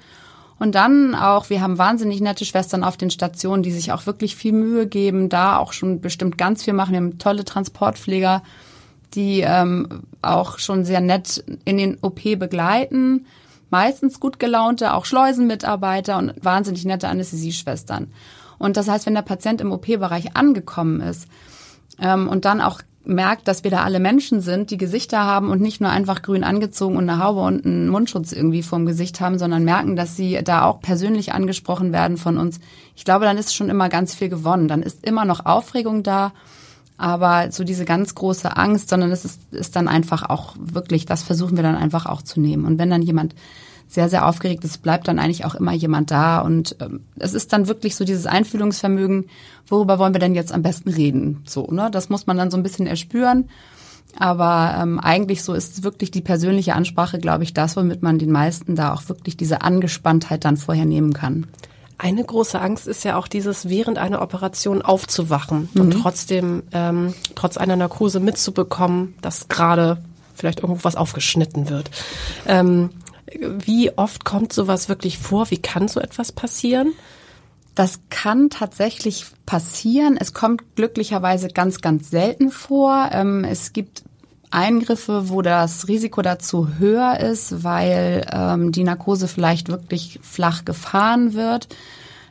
Und 0.61 0.77
dann 0.77 1.17
auch, 1.17 1.51
wir 1.51 1.61
haben 1.61 1.79
wahnsinnig 1.79 2.21
nette 2.21 2.45
Schwestern 2.45 2.85
auf 2.85 2.97
den 2.97 3.11
Stationen, 3.11 3.65
die 3.65 3.73
sich 3.73 3.91
auch 3.91 4.07
wirklich 4.07 4.37
viel 4.37 4.53
Mühe 4.53 4.87
geben, 4.87 5.29
da 5.29 5.59
auch 5.59 5.73
schon 5.73 6.01
bestimmt 6.01 6.39
ganz 6.39 6.63
viel 6.63 6.73
machen. 6.73 6.93
Wir 6.93 6.99
haben 6.99 7.19
tolle 7.19 7.45
Transportpfleger, 7.45 8.45
die 9.15 9.41
ähm, 9.41 10.03
auch 10.23 10.59
schon 10.59 10.85
sehr 10.85 11.01
nett 11.01 11.45
in 11.65 11.79
den 11.79 11.99
OP 12.03 12.23
begleiten. 12.39 13.27
Meistens 13.71 14.21
gut 14.21 14.39
gelaunte, 14.39 14.95
auch 14.95 15.05
Schleusenmitarbeiter 15.05 16.19
und 16.19 16.35
wahnsinnig 16.41 16.85
nette 16.85 17.09
Anästhesieschwestern. 17.09 18.13
Und 18.59 18.77
das 18.77 18.89
heißt, 18.89 19.07
wenn 19.07 19.15
der 19.15 19.23
Patient 19.23 19.61
im 19.61 19.73
OP-Bereich 19.73 20.37
angekommen 20.37 21.01
ist 21.01 21.29
ähm, 22.01 22.29
und 22.29 22.45
dann 22.45 22.61
auch 22.61 22.81
merkt, 23.05 23.49
dass 23.49 23.65
wir 23.65 23.71
da 23.71 23.83
alle 23.83 24.01
Menschen 24.01 24.41
sind, 24.41 24.71
die 24.71 24.79
Gesichter 24.79 25.25
haben 25.25 25.51
und 25.51 25.61
nicht 25.61 25.81
nur 25.81 25.91
einfach 25.91 26.23
grün 26.23 26.45
angezogen 26.45 26.97
und 26.97 27.09
eine 27.09 27.23
Haube 27.23 27.41
und 27.41 27.67
einen 27.67 27.89
Mundschutz 27.89 28.33
irgendwie 28.33 28.63
vorm 28.63 28.87
Gesicht 28.87 29.21
haben, 29.21 29.39
sondern 29.39 29.65
merken, 29.65 29.97
dass 29.97 30.17
sie 30.17 30.41
da 30.43 30.65
auch 30.65 30.81
persönlich 30.81 31.33
angesprochen 31.33 31.93
werden 31.93 32.17
von 32.17 32.39
uns. 32.39 32.61
Ich 32.97 33.05
glaube, 33.05 33.27
dann 33.27 33.37
ist 33.37 33.55
schon 33.55 33.69
immer 33.69 33.89
ganz 33.89 34.15
viel 34.15 34.29
gewonnen. 34.29 34.69
Dann 34.69 34.83
ist 34.83 35.05
immer 35.05 35.25
noch 35.25 35.45
Aufregung 35.45 36.03
da 36.03 36.33
aber 36.97 37.51
so 37.51 37.65
diese 37.65 37.85
ganz 37.85 38.15
große 38.15 38.57
Angst, 38.57 38.89
sondern 38.89 39.11
es 39.11 39.25
ist, 39.25 39.53
ist 39.53 39.75
dann 39.77 39.89
einfach 39.89 40.23
auch 40.23 40.55
wirklich, 40.59 41.07
das 41.07 41.23
versuchen 41.23 41.57
wir 41.57 41.63
dann 41.65 41.77
einfach 41.77 42.07
auch 42.07 42.23
zu 42.23 42.41
nehmen. 42.41 42.65
Und 42.65 42.79
wenn 42.79 42.91
dann 42.91 43.03
jemand 43.03 43.35
sehr, 43.89 44.09
sehr 44.09 44.27
aufgeregt 44.27 44.65
ist, 44.65 44.83
bleibt 44.83 45.09
dann 45.09 45.19
eigentlich 45.19 45.45
auch 45.45 45.55
immer 45.55 45.73
jemand 45.73 46.11
da. 46.11 46.41
Und 46.41 46.77
ähm, 46.81 47.01
es 47.17 47.35
ist 47.35 47.53
dann 47.53 47.69
wirklich 47.69 47.97
so 47.97 48.05
dieses 48.05 48.27
Einfühlungsvermögen, 48.27 49.27
worüber 49.67 49.99
wollen 49.99 50.15
wir 50.15 50.21
denn 50.21 50.35
jetzt 50.35 50.53
am 50.53 50.63
besten 50.63 50.91
reden? 50.91 51.43
So, 51.47 51.67
ne? 51.71 51.91
Das 51.91 52.09
muss 52.09 52.27
man 52.27 52.37
dann 52.37 52.51
so 52.51 52.57
ein 52.57 52.63
bisschen 52.63 52.87
erspüren. 52.87 53.49
Aber 54.17 54.77
ähm, 54.81 55.01
eigentlich 55.01 55.43
so 55.43 55.55
ist 55.55 55.83
wirklich 55.83 56.11
die 56.11 56.21
persönliche 56.21 56.75
Ansprache, 56.75 57.19
glaube 57.19 57.43
ich, 57.43 57.53
das, 57.53 57.77
womit 57.77 58.03
man 58.03 58.19
den 58.19 58.31
meisten 58.31 58.77
da 58.77 58.95
auch 58.95 59.09
wirklich 59.09 59.37
diese 59.37 59.63
Angespanntheit 59.63 60.45
dann 60.45 60.57
vorher 60.57 60.85
nehmen 60.85 61.13
kann. 61.13 61.49
Eine 61.97 62.25
große 62.25 62.61
Angst 62.61 62.89
ist 62.89 63.05
ja 63.05 63.17
auch 63.17 63.29
dieses, 63.29 63.69
während 63.69 63.99
einer 63.99 64.21
Operation 64.21 64.83
aufzuwachen 64.83 65.69
mhm. 65.75 65.81
und 65.81 65.91
trotzdem, 65.93 66.63
ähm, 66.73 67.15
trotz 67.35 67.57
einer 67.57 67.77
Narkose 67.77 68.21
mitzubekommen, 68.21 69.15
dass 69.21 69.49
gerade 69.49 70.03
vielleicht 70.35 70.61
irgendwo 70.61 70.85
was 70.85 70.97
aufgeschnitten 70.97 71.69
wird. 71.69 71.91
Ähm, 72.47 72.91
wie 73.41 73.97
oft 73.97 74.25
kommt 74.25 74.53
sowas 74.53 74.89
wirklich 74.89 75.19
vor? 75.19 75.51
Wie 75.51 75.59
kann 75.59 75.89
so 75.89 76.01
etwas 76.01 76.33
passieren? 76.33 76.93
Das 77.75 78.01
kann 78.11 78.51
tatsächlich 78.51 79.27
passieren. 79.47 80.17
Es 80.19 80.33
kommt 80.33 80.77
glücklicherweise 80.77 81.49
ganz, 81.49 81.81
ganz 81.81 82.11
selten 82.11 82.51
vor. 82.51 83.11
Ähm, 83.13 83.45
es 83.45 83.73
gibt 83.73 84.05
Eingriffe, 84.55 85.29
wo 85.29 85.43
das 85.43 85.89
Risiko 85.89 86.23
dazu 86.23 86.69
höher 86.79 87.21
ist, 87.21 87.65
weil 87.65 88.27
ähm, 88.33 88.73
die 88.73 88.85
Narkose 88.85 89.29
vielleicht 89.29 89.69
wirklich 89.69 90.21
flach 90.23 90.65
gefahren 90.65 91.35
wird. 91.35 91.69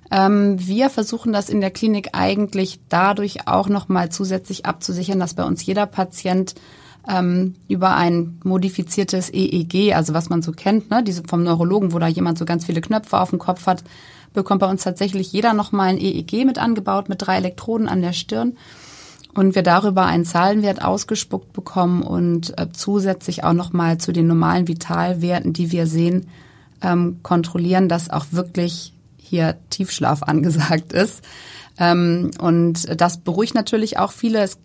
Ähm, 0.09 0.55
wir 0.59 0.89
versuchen 0.89 1.33
das 1.33 1.49
in 1.49 1.61
der 1.61 1.71
Klinik 1.71 2.09
eigentlich 2.13 2.79
dadurch 2.89 3.47
auch 3.47 3.67
nochmal 3.67 4.09
zusätzlich 4.09 4.65
abzusichern, 4.65 5.19
dass 5.19 5.33
bei 5.33 5.43
uns 5.43 5.65
jeder 5.65 5.85
Patient 5.85 6.55
ähm, 7.07 7.55
über 7.67 7.95
ein 7.95 8.39
modifiziertes 8.43 9.31
EEG, 9.33 9.93
also 9.93 10.13
was 10.13 10.29
man 10.29 10.41
so 10.41 10.51
kennt, 10.51 10.89
ne, 10.89 11.03
diese 11.03 11.23
vom 11.23 11.43
Neurologen, 11.43 11.93
wo 11.93 11.99
da 11.99 12.07
jemand 12.07 12.37
so 12.37 12.45
ganz 12.45 12.65
viele 12.65 12.81
Knöpfe 12.81 13.19
auf 13.19 13.31
dem 13.31 13.39
Kopf 13.39 13.65
hat, 13.65 13.83
bekommt 14.33 14.61
bei 14.61 14.69
uns 14.69 14.83
tatsächlich 14.83 15.31
jeder 15.31 15.53
nochmal 15.53 15.89
ein 15.89 15.97
EEG 15.97 16.45
mit 16.45 16.57
angebaut 16.57 17.09
mit 17.09 17.21
drei 17.21 17.37
Elektroden 17.37 17.87
an 17.87 18.01
der 18.01 18.13
Stirn 18.13 18.57
und 19.33 19.55
wir 19.55 19.63
darüber 19.63 20.05
einen 20.05 20.25
Zahlenwert 20.25 20.83
ausgespuckt 20.83 21.53
bekommen 21.53 22.03
und 22.03 22.57
äh, 22.59 22.67
zusätzlich 22.71 23.43
auch 23.43 23.53
nochmal 23.53 23.97
zu 23.97 24.11
den 24.11 24.27
normalen 24.27 24.67
Vitalwerten, 24.67 25.53
die 25.53 25.71
wir 25.71 25.87
sehen, 25.87 26.27
ähm, 26.81 27.19
kontrollieren, 27.23 27.89
dass 27.89 28.09
auch 28.09 28.27
wirklich 28.31 28.93
hier 29.17 29.57
Tiefschlaf 29.69 30.23
angesagt 30.23 30.93
ist. 30.93 31.23
Ähm, 31.79 32.31
und 32.39 33.01
das 33.01 33.17
beruhigt 33.17 33.55
natürlich 33.55 33.97
auch 33.97 34.11
viele. 34.11 34.39
Es, 34.39 34.59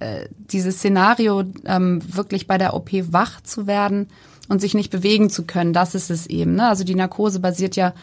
äh, 0.00 0.28
dieses 0.52 0.76
Szenario, 0.76 1.44
ähm, 1.64 2.00
wirklich 2.14 2.46
bei 2.46 2.58
der 2.58 2.74
OP 2.74 2.90
wach 2.92 3.40
zu 3.40 3.66
werden 3.66 4.08
und 4.48 4.60
sich 4.60 4.74
nicht 4.74 4.90
bewegen 4.90 5.30
zu 5.30 5.44
können, 5.44 5.72
das 5.72 5.94
ist 5.94 6.10
es 6.10 6.26
eben. 6.26 6.54
Ne? 6.56 6.68
Also 6.68 6.84
die 6.84 6.94
Narkose 6.94 7.40
basiert 7.40 7.74
ja 7.74 7.94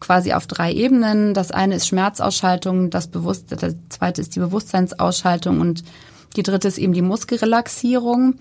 quasi 0.00 0.32
auf 0.32 0.46
drei 0.46 0.72
Ebenen. 0.72 1.34
Das 1.34 1.50
eine 1.50 1.76
ist 1.76 1.88
Schmerzausschaltung, 1.88 2.90
das 2.90 3.08
Bewusst 3.08 3.46
das 3.50 3.74
zweite 3.88 4.20
ist 4.20 4.36
die 4.36 4.40
Bewusstseinsausschaltung 4.40 5.60
und 5.60 5.84
die 6.36 6.42
dritte 6.42 6.68
ist 6.68 6.78
eben 6.78 6.92
die 6.92 7.02
Muskelrelaxierung. 7.02 8.34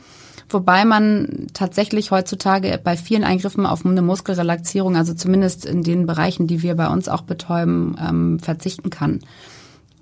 Wobei 0.49 0.85
man 0.85 1.47
tatsächlich 1.53 2.11
heutzutage 2.11 2.79
bei 2.81 2.95
vielen 2.95 3.25
Eingriffen 3.25 3.65
auf 3.65 3.85
eine 3.85 4.01
Muskelrelaxierung, 4.01 4.95
also 4.95 5.13
zumindest 5.13 5.65
in 5.65 5.83
den 5.83 6.05
Bereichen, 6.05 6.47
die 6.47 6.61
wir 6.61 6.75
bei 6.75 6.87
uns 6.87 7.09
auch 7.09 7.21
betäuben, 7.21 7.97
ähm, 7.99 8.39
verzichten 8.39 8.89
kann. 8.89 9.19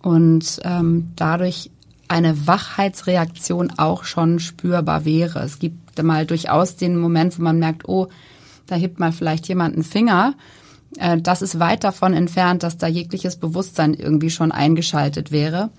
Und 0.04 0.60
ähm, 0.64 1.12
dadurch 1.16 1.72
eine 2.08 2.46
Wachheitsreaktion 2.46 3.74
auch 3.78 4.04
schon 4.04 4.40
spürbar 4.40 5.04
wäre. 5.06 5.40
Es 5.40 5.58
gibt 5.58 6.04
mal 6.04 6.28
durchaus 6.28 6.76
den 6.76 7.00
Moment, 7.00 7.40
wo 7.40 7.42
man 7.42 7.58
merkt, 7.58 7.88
oh, 7.88 8.08
da 8.68 8.76
hebt 8.76 9.00
mal 9.00 9.12
vielleicht 9.12 9.48
jemand 9.48 9.74
einen 9.74 9.84
Finger. 9.84 10.36
Äh, 10.98 11.20
das 11.22 11.42
ist 11.42 11.60
weit 11.60 11.84
davon 11.84 12.14
entfernt, 12.14 12.64
dass 12.64 12.78
da 12.78 12.88
jegliches 12.88 13.38
Bewusstsein 13.38 13.94
irgendwie 13.94 14.30
schon 14.30 14.52
eingeschaltet 14.52 15.32
wäre. 15.32 15.70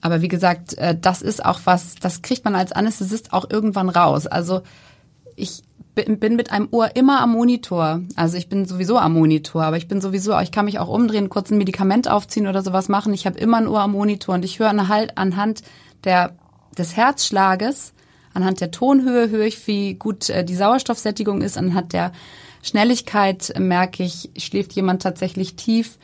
Aber 0.00 0.20
wie 0.20 0.28
gesagt, 0.28 0.74
äh, 0.74 0.96
das 0.98 1.22
ist 1.22 1.44
auch 1.44 1.60
was, 1.64 1.94
das 1.96 2.22
kriegt 2.22 2.44
man 2.44 2.54
als 2.54 2.72
Anästhesist 2.72 3.32
auch 3.32 3.48
irgendwann 3.48 3.88
raus. 3.88 4.26
Also 4.26 4.62
ich 5.36 5.62
bin 5.94 6.36
mit 6.36 6.50
einem 6.50 6.68
Ohr 6.72 6.96
immer 6.96 7.20
am 7.20 7.32
Monitor. 7.32 8.02
Also 8.16 8.36
ich 8.36 8.48
bin 8.48 8.66
sowieso 8.66 8.98
am 8.98 9.14
Monitor, 9.14 9.64
aber 9.64 9.76
ich 9.76 9.88
bin 9.88 10.00
sowieso, 10.00 10.38
ich 10.40 10.50
kann 10.50 10.64
mich 10.64 10.78
auch 10.78 10.88
umdrehen, 10.88 11.28
kurz 11.28 11.50
ein 11.50 11.58
Medikament 11.58 12.10
aufziehen 12.10 12.46
oder 12.46 12.62
sowas 12.62 12.88
machen. 12.88 13.14
Ich 13.14 13.26
habe 13.26 13.38
immer 13.38 13.58
ein 13.58 13.68
Ohr 13.68 13.80
am 13.80 13.92
Monitor 13.92 14.34
und 14.34 14.44
ich 14.44 14.58
höre 14.58 14.88
halt 14.88 15.16
anhand 15.16 15.62
der, 16.02 16.36
des 16.76 16.96
Herzschlages, 16.96 17.94
anhand 18.34 18.60
der 18.60 18.72
Tonhöhe 18.72 19.30
höre 19.30 19.46
ich, 19.46 19.66
wie 19.66 19.94
gut 19.94 20.28
äh, 20.30 20.44
die 20.44 20.56
Sauerstoffsättigung 20.56 21.42
ist, 21.42 21.56
anhand 21.56 21.92
der 21.92 22.12
Schnelligkeit 22.64 23.52
merke 23.58 24.02
ich, 24.02 24.30
schläft 24.38 24.72
jemand 24.72 25.02
tatsächlich 25.02 25.54
tief 25.54 25.98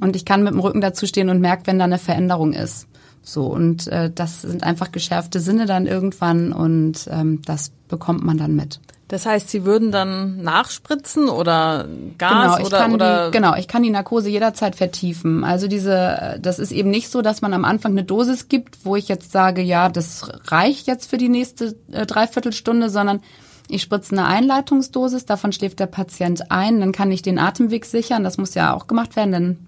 und 0.00 0.16
ich 0.16 0.24
kann 0.24 0.42
mit 0.42 0.52
dem 0.52 0.60
Rücken 0.60 0.80
dazu 0.80 1.06
stehen 1.06 1.28
und 1.28 1.40
merke, 1.40 1.66
wenn 1.66 1.78
da 1.78 1.84
eine 1.84 1.98
Veränderung 1.98 2.52
ist. 2.52 2.88
So, 3.22 3.46
und 3.46 3.86
äh, 3.86 4.10
das 4.12 4.42
sind 4.42 4.64
einfach 4.64 4.90
geschärfte 4.90 5.38
Sinne 5.38 5.66
dann 5.66 5.86
irgendwann 5.86 6.52
und 6.52 7.08
ähm, 7.08 7.40
das 7.46 7.70
bekommt 7.86 8.24
man 8.24 8.36
dann 8.36 8.56
mit. 8.56 8.80
Das 9.06 9.26
heißt, 9.26 9.48
Sie 9.48 9.64
würden 9.64 9.92
dann 9.92 10.42
nachspritzen 10.42 11.28
oder 11.28 11.86
Gas 12.18 12.30
genau, 12.30 12.58
ich 12.58 12.66
oder, 12.66 12.78
kann 12.78 12.94
oder 12.94 13.26
Die, 13.26 13.30
genau, 13.30 13.54
ich 13.54 13.68
kann 13.68 13.82
die 13.84 13.90
Narkose 13.90 14.28
jederzeit 14.30 14.74
vertiefen. 14.74 15.44
Also 15.44 15.68
diese, 15.68 16.38
das 16.40 16.58
ist 16.58 16.72
eben 16.72 16.90
nicht 16.90 17.10
so, 17.10 17.22
dass 17.22 17.42
man 17.42 17.52
am 17.52 17.64
Anfang 17.64 17.92
eine 17.92 18.04
Dosis 18.04 18.48
gibt, 18.48 18.84
wo 18.84 18.96
ich 18.96 19.08
jetzt 19.08 19.30
sage, 19.30 19.62
ja, 19.62 19.88
das 19.88 20.28
reicht 20.46 20.88
jetzt 20.88 21.10
für 21.10 21.18
die 21.18 21.28
nächste 21.28 21.76
äh, 21.92 22.06
Dreiviertelstunde, 22.06 22.90
sondern 22.90 23.20
ich 23.68 23.82
spritze 23.82 24.12
eine 24.12 24.26
Einleitungsdosis, 24.26 25.24
davon 25.24 25.52
schläft 25.52 25.80
der 25.80 25.86
Patient 25.86 26.50
ein, 26.50 26.80
dann 26.80 26.92
kann 26.92 27.10
ich 27.12 27.22
den 27.22 27.38
Atemweg 27.38 27.84
sichern, 27.84 28.24
das 28.24 28.38
muss 28.38 28.54
ja 28.54 28.74
auch 28.74 28.86
gemacht 28.86 29.16
werden, 29.16 29.32
denn 29.32 29.58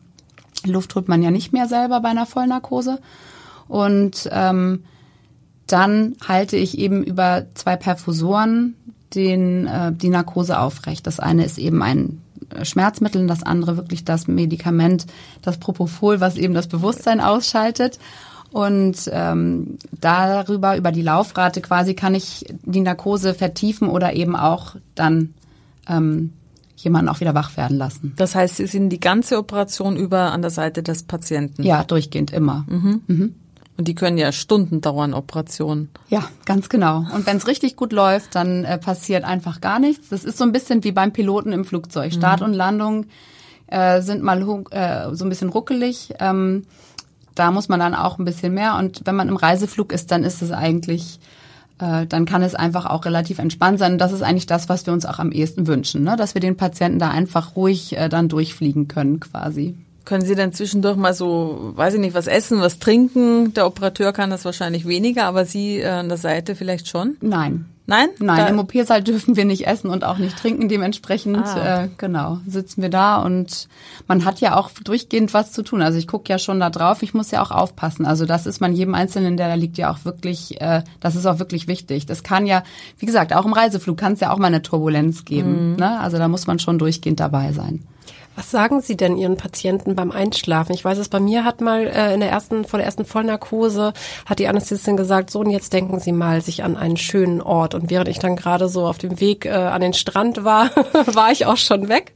Luft 0.67 0.95
holt 0.95 1.09
man 1.09 1.23
ja 1.23 1.31
nicht 1.31 1.53
mehr 1.53 1.69
selber 1.69 2.01
bei 2.01 2.09
einer 2.09 2.27
Vollnarkose. 2.27 2.99
Und 3.69 4.29
ähm, 4.33 4.85
dann 5.67 6.17
halte 6.27 6.57
ich 6.57 6.79
eben 6.79 7.03
über 7.03 7.47
zwei 7.55 7.77
Perfusoren 7.77 8.75
den, 9.15 9.67
äh, 9.67 9.93
die 9.93 10.09
Narkose 10.11 10.59
aufrecht. 10.59 11.07
Das 11.07 11.21
eine 11.21 11.45
ist 11.45 11.59
eben 11.59 11.83
ein 11.83 12.21
Schmerzmittel 12.63 13.23
und 13.23 13.29
das 13.29 13.43
andere 13.43 13.77
wirklich 13.77 14.05
das 14.05 14.29
Medikament, 14.29 15.07
das 15.43 15.59
Propofol, 15.59 16.21
was 16.21 16.37
eben 16.37 16.55
das 16.55 16.69
Bewusstsein 16.69 17.21
ausschaltet. 17.21 17.99
Und 18.55 19.11
ähm, 19.13 19.79
darüber, 20.01 20.77
über 20.77 20.93
die 20.93 21.03
Laufrate 21.03 21.61
quasi, 21.61 21.95
kann 21.95 22.15
ich 22.15 22.45
die 22.63 22.83
Narkose 22.83 23.35
vertiefen 23.35 23.89
oder 23.89 24.13
eben 24.13 24.37
auch 24.37 24.77
dann 24.95 25.35
ähm, 25.89 26.33
jemanden 26.77 27.09
auch 27.09 27.19
wieder 27.19 27.35
wach 27.35 27.57
werden 27.57 27.77
lassen. 27.77 28.13
Das 28.15 28.37
heißt, 28.37 28.59
Sie 28.59 28.67
sind 28.67 28.91
die 28.91 29.01
ganze 29.01 29.39
Operation 29.39 29.97
über 29.97 30.31
an 30.31 30.41
der 30.41 30.53
Seite 30.53 30.85
des 30.85 31.03
Patienten? 31.03 31.65
Ja, 31.65 31.83
durchgehend 31.83 32.33
immer. 32.33 32.65
Mhm. 32.69 33.03
Mhm. 33.09 33.35
Und 33.77 33.89
die 33.89 33.97
können 33.97 34.19
ja 34.19 34.31
Stunden 34.31 34.81
dauern, 34.81 35.15
Operationen. 35.15 35.89
Ja, 36.09 36.29
ganz 36.45 36.69
genau. 36.69 37.07
Und 37.13 37.27
wenn 37.27 37.39
es 37.39 37.49
richtig 37.49 37.75
gut 37.75 37.93
läuft, 37.93 38.37
dann 38.37 38.65
äh, 38.65 38.79
passiert 38.79 39.25
einfach 39.25 39.61
gar 39.63 39.81
nichts. 39.81 40.11
Das 40.11 40.23
ist 40.23 40.39
so 40.39 40.45
ein 40.45 40.53
bisschen 40.53 40.85
wie 40.85 40.93
beim 40.93 41.13
Piloten 41.13 41.51
im 41.51 41.65
Flugzeug. 41.65 42.13
Start 42.13 42.39
mhm. 42.39 42.47
und 42.47 42.53
Landung 42.53 43.07
äh, 43.67 44.01
sind 44.01 44.23
mal 44.23 44.41
äh, 44.71 45.13
so 45.13 45.25
ein 45.25 45.29
bisschen 45.29 45.49
ruckelig. 45.49 46.15
Ähm, 46.21 46.63
da 47.35 47.51
muss 47.51 47.69
man 47.69 47.81
dann 47.81 47.95
auch 47.95 48.19
ein 48.19 48.25
bisschen 48.25 48.55
mehr. 48.55 48.77
Und 48.77 49.03
wenn 49.05 49.17
man 49.17 49.29
im 49.29 49.37
Reiseflug 49.37 49.93
ist, 49.93 50.11
dann 50.11 50.25
ist 50.25 50.43
es 50.43 50.51
eigentlich, 50.51 51.19
äh, 51.79 52.07
dann 52.07 52.27
kann 52.27 52.43
es 52.43 52.55
einfach 52.55 52.87
auch 52.87 53.05
relativ 53.05 53.39
entspannt 53.39 53.79
sein. 53.79 53.93
Und 53.93 53.99
das 53.99 54.13
ist 54.13 54.23
eigentlich 54.23 54.47
das, 54.47 54.69
was 54.69 54.87
wir 54.87 54.93
uns 54.93 55.07
auch 55.07 55.19
am 55.19 55.33
ehesten 55.33 55.67
wünschen, 55.67 56.05
ne? 56.05 56.17
dass 56.17 56.35
wir 56.35 56.41
den 56.41 56.57
Patienten 56.57 56.99
da 56.99 57.11
einfach 57.11 57.57
ruhig 57.57 57.97
äh, 57.97 58.09
dann 58.09 58.29
durchfliegen 58.29 58.89
können 58.89 59.21
quasi. 59.21 59.75
Können 60.05 60.25
Sie 60.25 60.35
dann 60.35 60.53
zwischendurch 60.53 60.97
mal 60.97 61.15
so, 61.15 61.73
weiß 61.77 61.95
ich 61.95 62.01
nicht, 62.01 62.15
was 62.15 62.27
essen, 62.27 62.61
was 62.61 62.79
trinken? 62.79 63.55
Der 63.55 63.67
Operateur 63.67 64.13
kann 64.13 64.29
das 64.29 64.45
wahrscheinlich 64.45 64.87
weniger, 64.87 65.25
aber 65.25 65.47
Sie 65.47 65.79
äh, 65.79 65.89
an 65.89 66.09
der 66.09 66.19
Seite 66.19 66.55
vielleicht 66.55 66.89
schon? 66.89 67.17
Nein. 67.23 67.67
Nein? 67.87 68.09
Nein, 68.19 68.49
im 68.49 68.59
OP-Saal 68.59 69.03
dürfen 69.03 69.37
wir 69.37 69.45
nicht 69.45 69.67
essen 69.67 69.91
und 69.91 70.05
auch 70.05 70.17
nicht 70.17 70.39
trinken. 70.39 70.71
Dementsprechend, 70.71 71.45
ah. 71.45 71.85
äh, 71.85 71.89
genau, 71.99 72.39
sitzen 72.47 72.81
wir 72.81 72.89
da 72.89 73.17
und 73.17 73.69
man 74.09 74.25
hat 74.25 74.41
ja 74.41 74.57
auch 74.57 74.71
durchgehend 74.71 75.35
was 75.35 75.53
zu 75.53 75.63
tun. 75.63 75.83
Also 75.83 75.99
ich 75.99 76.07
gucke 76.07 76.33
ja 76.33 76.39
schon 76.39 76.61
da 76.61 76.71
drauf, 76.71 77.03
ich 77.03 77.13
muss 77.13 77.31
ja 77.31 77.43
auch 77.43 77.51
aufpassen. 77.51 78.07
Also 78.07 78.25
das 78.25 78.47
ist 78.47 78.61
man 78.61 78.73
jedem 78.73 78.95
Einzelnen, 78.95 79.37
der 79.37 79.49
da 79.49 79.55
liegt, 79.55 79.77
ja 79.77 79.93
auch 79.93 80.07
wirklich, 80.07 80.63
äh, 80.63 80.83
das 81.01 81.15
ist 81.15 81.27
auch 81.27 81.39
wirklich 81.39 81.69
wichtig. 81.69 82.07
Das 82.07 82.23
kann 82.23 82.47
ja, 82.47 82.63
wie 82.99 83.07
gesagt, 83.07 83.35
auch 83.35 83.45
im 83.45 83.53
Reiseflug 83.53 83.99
kann 83.99 84.15
es 84.15 84.21
ja 84.21 84.33
auch 84.33 84.39
mal 84.39 84.47
eine 84.47 84.63
Turbulenz 84.63 85.27
geben. 85.27 85.73
Mhm. 85.73 85.77
Ne? 85.77 86.01
Also 86.01 86.17
da 86.17 86.29
muss 86.29 86.47
man 86.47 86.59
schon 86.59 86.79
durchgehend 86.79 87.21
dabei 87.21 87.53
sein. 87.53 87.87
Was 88.37 88.51
sagen 88.51 88.81
Sie 88.81 88.97
denn 88.97 89.17
Ihren 89.17 89.37
Patienten 89.37 89.95
beim 89.95 90.11
Einschlafen? 90.11 90.73
Ich 90.73 90.85
weiß 90.85 90.99
es, 90.99 91.09
bei 91.09 91.21
mir 91.21 91.45
hat 91.45 91.61
mal 91.61 91.87
äh, 91.87 92.15
in 92.15 92.21
der 92.21 92.31
ersten, 92.31 92.65
vor 92.65 92.79
der 92.79 92.87
ersten 92.87 93.05
Vollnarkose, 93.05 93.93
hat 94.27 94.39
die 94.41 94.49
Anästhesistin 94.49 94.97
gesagt, 94.97 95.31
so 95.31 95.41
und 95.41 95.51
jetzt 95.51 95.73
denken 95.73 96.01
Sie 96.01 96.13
mal 96.13 96.41
sich 96.41 96.65
an 96.65 96.77
einen 96.77 96.97
schönen 96.97 97.41
Ort. 97.41 97.75
Und 97.75 97.91
während 97.91 98.09
ich 98.09 98.19
dann 98.19 98.35
gerade 98.35 98.69
so 98.69 98.87
auf 98.87 98.99
dem 98.99 99.21
Weg 99.21 99.47
äh, 99.47 99.51
an 99.51 99.81
den 99.81 99.95
Strand 99.95 100.45
war, 100.45 100.71
war 101.07 101.31
ich 101.31 101.47
auch 101.47 101.57
schon 101.57 101.89
weg. 101.89 102.15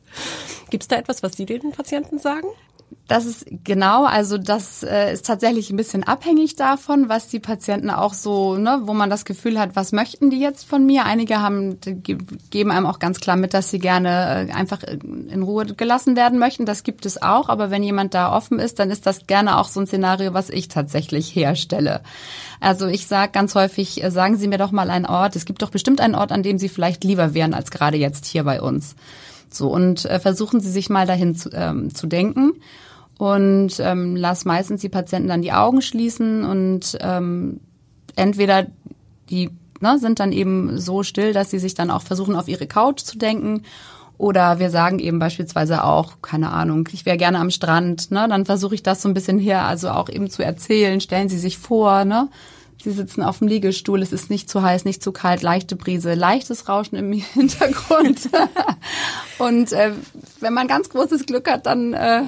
Gibt 0.70 0.83
es 0.83 0.88
da 0.88 0.96
etwas, 0.96 1.22
was 1.22 1.37
Sie 1.37 1.46
den 1.46 1.72
Patienten 1.72 2.18
sagen? 2.18 2.48
Das 3.09 3.24
ist 3.24 3.46
genau, 3.64 4.05
also 4.05 4.37
das 4.37 4.83
äh, 4.83 5.14
ist 5.14 5.24
tatsächlich 5.24 5.70
ein 5.70 5.79
bisschen 5.79 6.05
abhängig 6.05 6.57
davon, 6.57 7.09
was 7.09 7.29
die 7.29 7.40
Patienten 7.40 7.88
auch 7.88 8.12
so, 8.12 8.57
ne, 8.57 8.81
wo 8.83 8.92
man 8.92 9.09
das 9.09 9.24
Gefühl 9.24 9.59
hat, 9.59 9.77
was 9.77 9.92
möchten 9.92 10.29
die 10.29 10.38
jetzt 10.38 10.64
von 10.64 10.85
mir? 10.85 11.07
Einige 11.07 11.40
haben 11.40 11.79
geben 11.81 12.70
einem 12.70 12.85
auch 12.85 12.98
ganz 12.98 13.18
klar 13.18 13.37
mit, 13.37 13.55
dass 13.55 13.70
sie 13.70 13.79
gerne 13.79 14.48
äh, 14.51 14.53
einfach 14.53 14.83
in 14.83 15.42
Ruhe 15.42 15.64
gelassen 15.64 16.16
werden 16.16 16.38
möchten. 16.38 16.66
Das 16.66 16.83
gibt 16.83 17.07
es 17.07 17.22
auch, 17.22 17.48
aber 17.48 17.70
wenn 17.70 17.83
jemand 17.83 18.12
da 18.12 18.31
offen 18.31 18.59
ist, 18.59 18.79
dann 18.79 18.90
ist 18.90 19.07
das 19.07 19.27
gerne 19.27 19.57
auch 19.57 19.68
so 19.68 19.81
ein 19.81 19.87
Szenario, 19.87 20.35
was 20.35 20.51
ich 20.51 20.68
tatsächlich 20.68 21.35
herstelle. 21.35 22.03
Also 22.61 22.88
ich 22.88 23.07
sage 23.07 23.33
ganz 23.33 23.55
häufig, 23.55 24.05
äh, 24.05 24.11
sagen 24.11 24.37
Sie 24.37 24.48
mir 24.48 24.59
doch 24.59 24.70
mal 24.70 24.90
einen 24.90 25.07
Ort. 25.07 25.35
Es 25.35 25.46
gibt 25.46 25.62
doch 25.62 25.70
bestimmt 25.70 26.03
einen 26.03 26.14
Ort, 26.14 26.31
an 26.31 26.42
dem 26.42 26.59
Sie 26.59 26.68
vielleicht 26.68 27.05
lieber 27.05 27.33
wären 27.33 27.55
als 27.55 27.70
gerade 27.70 27.96
jetzt 27.96 28.27
hier 28.27 28.44
bei 28.44 28.61
uns. 28.61 28.96
So 29.51 29.73
und 29.73 30.05
äh, 30.05 30.21
versuchen 30.21 30.61
Sie 30.61 30.71
sich 30.71 30.91
mal 30.91 31.07
dahin 31.07 31.35
zu, 31.35 31.51
ähm, 31.53 31.95
zu 31.95 32.07
denken 32.07 32.53
und 33.19 33.81
ähm, 33.81 34.17
lass 34.17 34.45
meistens 34.45 34.81
die 34.81 34.89
Patienten 34.89 35.29
dann 35.29 35.43
die 35.43 35.53
Augen 35.53 35.83
schließen 35.83 36.45
und 36.45 36.97
ähm, 37.01 37.61
entweder 38.15 38.67
die 39.31 39.51
ne, 39.81 39.99
sind 39.99 40.21
dann 40.21 40.33
eben 40.33 40.79
so 40.79 41.03
still, 41.03 41.33
dass 41.33 41.51
sie 41.51 41.59
sich 41.59 41.75
dann 41.75 41.91
auch 41.91 42.03
versuchen, 42.03 42.37
auf 42.37 42.49
ihre 42.49 42.67
Couch 42.67 43.01
zu 43.01 43.19
denken. 43.19 43.63
Oder 44.17 44.59
wir 44.59 44.71
sagen 44.71 44.99
eben 44.99 45.21
beispielsweise 45.21 45.85
auch, 45.85 46.15
keine 46.23 46.51
Ahnung, 46.51 46.89
ich 46.93 47.07
wäre 47.07 47.17
gerne 47.17 47.39
am 47.39 47.51
Strand, 47.51 48.11
ne? 48.11 48.27
Dann 48.29 48.47
versuche 48.47 48.75
ich 48.75 48.83
das 48.83 49.01
so 49.01 49.09
ein 49.09 49.15
bisschen 49.15 49.39
her, 49.39 49.65
also 49.65 49.91
auch 49.91 50.09
eben 50.09 50.29
zu 50.29 50.45
erzählen. 50.45 51.01
Stellen 51.01 51.29
Sie 51.29 51.39
sich 51.39 51.59
vor, 51.59 52.05
ne? 52.05 52.29
Sie 52.83 52.93
sitzen 52.93 53.23
auf 53.23 53.38
dem 53.38 53.49
Liegestuhl, 53.49 54.03
es 54.03 54.12
ist 54.12 54.31
nicht 54.31 54.49
zu 54.49 54.62
heiß, 54.62 54.85
nicht 54.85 55.03
zu 55.03 55.11
kalt, 55.11 55.43
leichte 55.43 55.75
Brise, 55.75 56.14
leichtes 56.14 56.69
Rauschen 56.69 56.97
im 56.97 57.12
Hintergrund. 57.35 58.31
und 59.38 59.73
äh, 59.73 59.93
wenn 60.41 60.55
man 60.55 60.69
ganz 60.69 60.88
großes 60.88 61.27
Glück 61.27 61.51
hat, 61.51 61.67
dann 61.67 61.93
äh, 61.93 62.23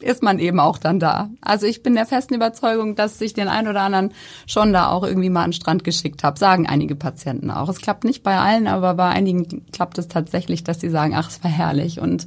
ist 0.00 0.22
man 0.22 0.38
eben 0.38 0.60
auch 0.60 0.78
dann 0.78 0.98
da. 0.98 1.30
Also 1.40 1.66
ich 1.66 1.82
bin 1.82 1.94
der 1.94 2.06
festen 2.06 2.34
Überzeugung, 2.34 2.94
dass 2.94 3.20
ich 3.20 3.34
den 3.34 3.48
einen 3.48 3.68
oder 3.68 3.82
anderen 3.82 4.12
schon 4.46 4.72
da 4.72 4.88
auch 4.88 5.02
irgendwie 5.02 5.30
mal 5.30 5.44
an 5.44 5.50
den 5.50 5.54
Strand 5.54 5.84
geschickt 5.84 6.24
habe, 6.24 6.38
sagen 6.38 6.66
einige 6.66 6.94
Patienten 6.94 7.50
auch. 7.50 7.68
Es 7.68 7.80
klappt 7.80 8.04
nicht 8.04 8.22
bei 8.22 8.38
allen, 8.38 8.66
aber 8.66 8.94
bei 8.94 9.08
einigen 9.08 9.66
klappt 9.72 9.98
es 9.98 10.08
tatsächlich, 10.08 10.64
dass 10.64 10.80
sie 10.80 10.90
sagen, 10.90 11.14
ach, 11.14 11.28
es 11.28 11.42
war 11.42 11.50
herrlich 11.50 12.00
und 12.00 12.26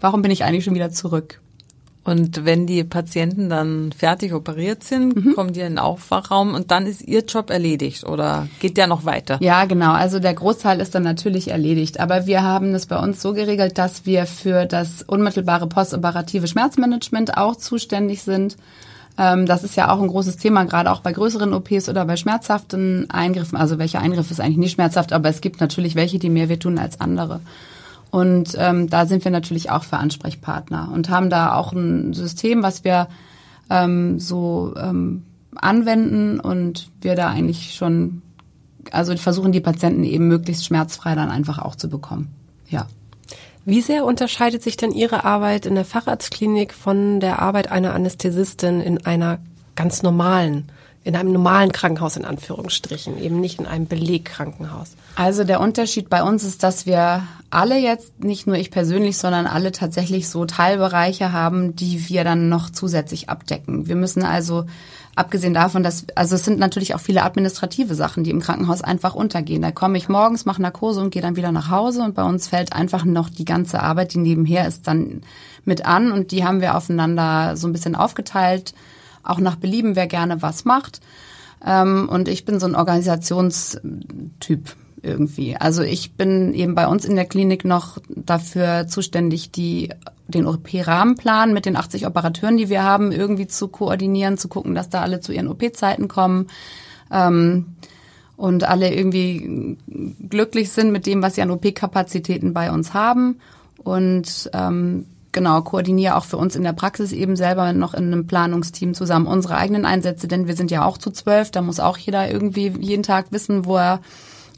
warum 0.00 0.22
bin 0.22 0.30
ich 0.30 0.44
eigentlich 0.44 0.64
schon 0.64 0.74
wieder 0.74 0.90
zurück? 0.90 1.40
Und 2.04 2.44
wenn 2.44 2.66
die 2.66 2.84
Patienten 2.84 3.48
dann 3.48 3.90
fertig 3.92 4.34
operiert 4.34 4.84
sind, 4.84 5.16
mhm. 5.16 5.34
kommen 5.34 5.54
die 5.54 5.60
in 5.60 5.72
den 5.72 5.78
Aufwachraum 5.78 6.52
und 6.54 6.70
dann 6.70 6.86
ist 6.86 7.00
ihr 7.00 7.24
Job 7.24 7.48
erledigt 7.48 8.04
oder 8.04 8.46
geht 8.60 8.76
der 8.76 8.86
noch 8.86 9.06
weiter? 9.06 9.38
Ja, 9.40 9.64
genau. 9.64 9.92
Also 9.92 10.18
der 10.18 10.34
Großteil 10.34 10.80
ist 10.80 10.94
dann 10.94 11.02
natürlich 11.02 11.48
erledigt. 11.48 12.00
Aber 12.00 12.26
wir 12.26 12.42
haben 12.42 12.74
es 12.74 12.84
bei 12.84 12.98
uns 12.98 13.22
so 13.22 13.32
geregelt, 13.32 13.78
dass 13.78 14.04
wir 14.04 14.26
für 14.26 14.66
das 14.66 15.02
unmittelbare 15.02 15.66
postoperative 15.66 16.46
Schmerzmanagement 16.46 17.38
auch 17.38 17.56
zuständig 17.56 18.22
sind. 18.22 18.58
Ähm, 19.16 19.46
das 19.46 19.64
ist 19.64 19.76
ja 19.76 19.90
auch 19.90 20.02
ein 20.02 20.08
großes 20.08 20.36
Thema, 20.36 20.64
gerade 20.64 20.90
auch 20.90 21.00
bei 21.00 21.12
größeren 21.12 21.54
OPs 21.54 21.88
oder 21.88 22.04
bei 22.04 22.16
schmerzhaften 22.16 23.08
Eingriffen. 23.10 23.56
Also 23.56 23.78
welcher 23.78 24.00
Eingriff 24.00 24.30
ist 24.30 24.40
eigentlich 24.40 24.58
nicht 24.58 24.72
schmerzhaft, 24.72 25.14
aber 25.14 25.30
es 25.30 25.40
gibt 25.40 25.60
natürlich 25.60 25.94
welche, 25.94 26.18
die 26.18 26.28
mehr 26.28 26.50
wehtun 26.50 26.78
als 26.78 27.00
andere. 27.00 27.40
Und 28.14 28.54
ähm, 28.56 28.88
da 28.88 29.06
sind 29.06 29.24
wir 29.24 29.32
natürlich 29.32 29.70
auch 29.70 29.82
für 29.82 29.96
Ansprechpartner 29.96 30.88
und 30.94 31.10
haben 31.10 31.30
da 31.30 31.56
auch 31.56 31.72
ein 31.72 32.12
System, 32.12 32.62
was 32.62 32.84
wir 32.84 33.08
ähm, 33.70 34.20
so 34.20 34.72
ähm, 34.76 35.24
anwenden 35.56 36.38
und 36.38 36.90
wir 37.00 37.16
da 37.16 37.30
eigentlich 37.30 37.74
schon 37.74 38.22
also 38.92 39.16
versuchen 39.16 39.50
die 39.50 39.60
Patienten 39.60 40.04
eben 40.04 40.28
möglichst 40.28 40.64
schmerzfrei 40.64 41.16
dann 41.16 41.28
einfach 41.28 41.58
auch 41.58 41.74
zu 41.74 41.88
bekommen. 41.88 42.28
Ja. 42.68 42.86
Wie 43.64 43.80
sehr 43.80 44.04
unterscheidet 44.04 44.62
sich 44.62 44.76
denn 44.76 44.92
Ihre 44.92 45.24
Arbeit 45.24 45.66
in 45.66 45.74
der 45.74 45.84
Facharztklinik 45.84 46.72
von 46.72 47.18
der 47.18 47.42
Arbeit 47.42 47.72
einer 47.72 47.94
Anästhesistin 47.94 48.80
in 48.80 49.04
einer 49.04 49.40
ganz 49.74 50.04
normalen 50.04 50.70
in 51.04 51.16
einem 51.16 51.32
normalen 51.32 51.70
Krankenhaus 51.70 52.16
in 52.16 52.24
Anführungsstrichen, 52.24 53.22
eben 53.22 53.38
nicht 53.38 53.60
in 53.60 53.66
einem 53.66 53.86
Belegkrankenhaus. 53.86 54.92
Also 55.16 55.44
der 55.44 55.60
Unterschied 55.60 56.08
bei 56.08 56.22
uns 56.22 56.44
ist, 56.44 56.62
dass 56.62 56.86
wir 56.86 57.22
alle 57.50 57.78
jetzt, 57.78 58.24
nicht 58.24 58.46
nur 58.46 58.56
ich 58.56 58.70
persönlich, 58.70 59.18
sondern 59.18 59.46
alle 59.46 59.70
tatsächlich 59.70 60.30
so 60.30 60.46
Teilbereiche 60.46 61.30
haben, 61.30 61.76
die 61.76 62.08
wir 62.08 62.24
dann 62.24 62.48
noch 62.48 62.70
zusätzlich 62.70 63.28
abdecken. 63.28 63.86
Wir 63.86 63.96
müssen 63.96 64.22
also, 64.22 64.64
abgesehen 65.14 65.52
davon, 65.52 65.82
dass, 65.82 66.06
also 66.14 66.36
es 66.36 66.44
sind 66.44 66.58
natürlich 66.58 66.94
auch 66.94 67.00
viele 67.00 67.22
administrative 67.22 67.94
Sachen, 67.94 68.24
die 68.24 68.30
im 68.30 68.40
Krankenhaus 68.40 68.80
einfach 68.80 69.14
untergehen. 69.14 69.60
Da 69.60 69.72
komme 69.72 69.98
ich 69.98 70.08
morgens, 70.08 70.46
mache 70.46 70.62
Narkose 70.62 71.02
und 71.02 71.10
gehe 71.10 71.22
dann 71.22 71.36
wieder 71.36 71.52
nach 71.52 71.70
Hause 71.70 72.02
und 72.02 72.14
bei 72.14 72.24
uns 72.24 72.48
fällt 72.48 72.72
einfach 72.72 73.04
noch 73.04 73.28
die 73.28 73.44
ganze 73.44 73.82
Arbeit, 73.82 74.14
die 74.14 74.18
nebenher 74.18 74.66
ist, 74.66 74.86
dann 74.88 75.20
mit 75.66 75.84
an 75.84 76.12
und 76.12 76.30
die 76.30 76.44
haben 76.44 76.62
wir 76.62 76.76
aufeinander 76.76 77.58
so 77.58 77.68
ein 77.68 77.72
bisschen 77.72 77.94
aufgeteilt 77.94 78.72
auch 79.24 79.40
nach 79.40 79.56
Belieben, 79.56 79.96
wer 79.96 80.06
gerne 80.06 80.42
was 80.42 80.64
macht. 80.64 81.00
Ähm, 81.64 82.08
und 82.08 82.28
ich 82.28 82.44
bin 82.44 82.60
so 82.60 82.66
ein 82.66 82.74
Organisationstyp 82.74 84.76
irgendwie. 85.02 85.56
Also 85.56 85.82
ich 85.82 86.14
bin 86.14 86.54
eben 86.54 86.74
bei 86.74 86.86
uns 86.86 87.04
in 87.04 87.14
der 87.14 87.26
Klinik 87.26 87.64
noch 87.64 87.98
dafür 88.08 88.86
zuständig, 88.88 89.50
die 89.50 89.90
den 90.26 90.46
OP-Rahmenplan 90.46 91.52
mit 91.52 91.66
den 91.66 91.76
80 91.76 92.06
Operateuren, 92.06 92.56
die 92.56 92.70
wir 92.70 92.82
haben, 92.82 93.12
irgendwie 93.12 93.46
zu 93.46 93.68
koordinieren, 93.68 94.38
zu 94.38 94.48
gucken, 94.48 94.74
dass 94.74 94.88
da 94.88 95.02
alle 95.02 95.20
zu 95.20 95.32
ihren 95.32 95.48
OP-Zeiten 95.48 96.08
kommen 96.08 96.46
ähm, 97.10 97.76
und 98.36 98.64
alle 98.64 98.94
irgendwie 98.94 99.76
glücklich 100.28 100.70
sind 100.70 100.90
mit 100.90 101.06
dem, 101.06 101.22
was 101.22 101.34
sie 101.34 101.42
an 101.42 101.50
OP-Kapazitäten 101.50 102.54
bei 102.54 102.72
uns 102.72 102.94
haben. 102.94 103.38
Und 103.78 104.50
ähm, 104.54 105.04
genau, 105.34 105.60
koordiniere 105.60 106.16
auch 106.16 106.24
für 106.24 106.38
uns 106.38 106.56
in 106.56 106.62
der 106.62 106.72
Praxis 106.72 107.12
eben 107.12 107.36
selber 107.36 107.74
noch 107.74 107.92
in 107.92 108.06
einem 108.06 108.26
Planungsteam 108.26 108.94
zusammen 108.94 109.26
unsere 109.26 109.56
eigenen 109.56 109.84
Einsätze, 109.84 110.26
denn 110.26 110.46
wir 110.46 110.56
sind 110.56 110.70
ja 110.70 110.86
auch 110.86 110.96
zu 110.96 111.10
zwölf, 111.10 111.50
da 111.50 111.60
muss 111.60 111.80
auch 111.80 111.98
jeder 111.98 112.30
irgendwie 112.30 112.72
jeden 112.80 113.02
Tag 113.02 113.26
wissen, 113.30 113.66
wo 113.66 113.76
er 113.76 114.00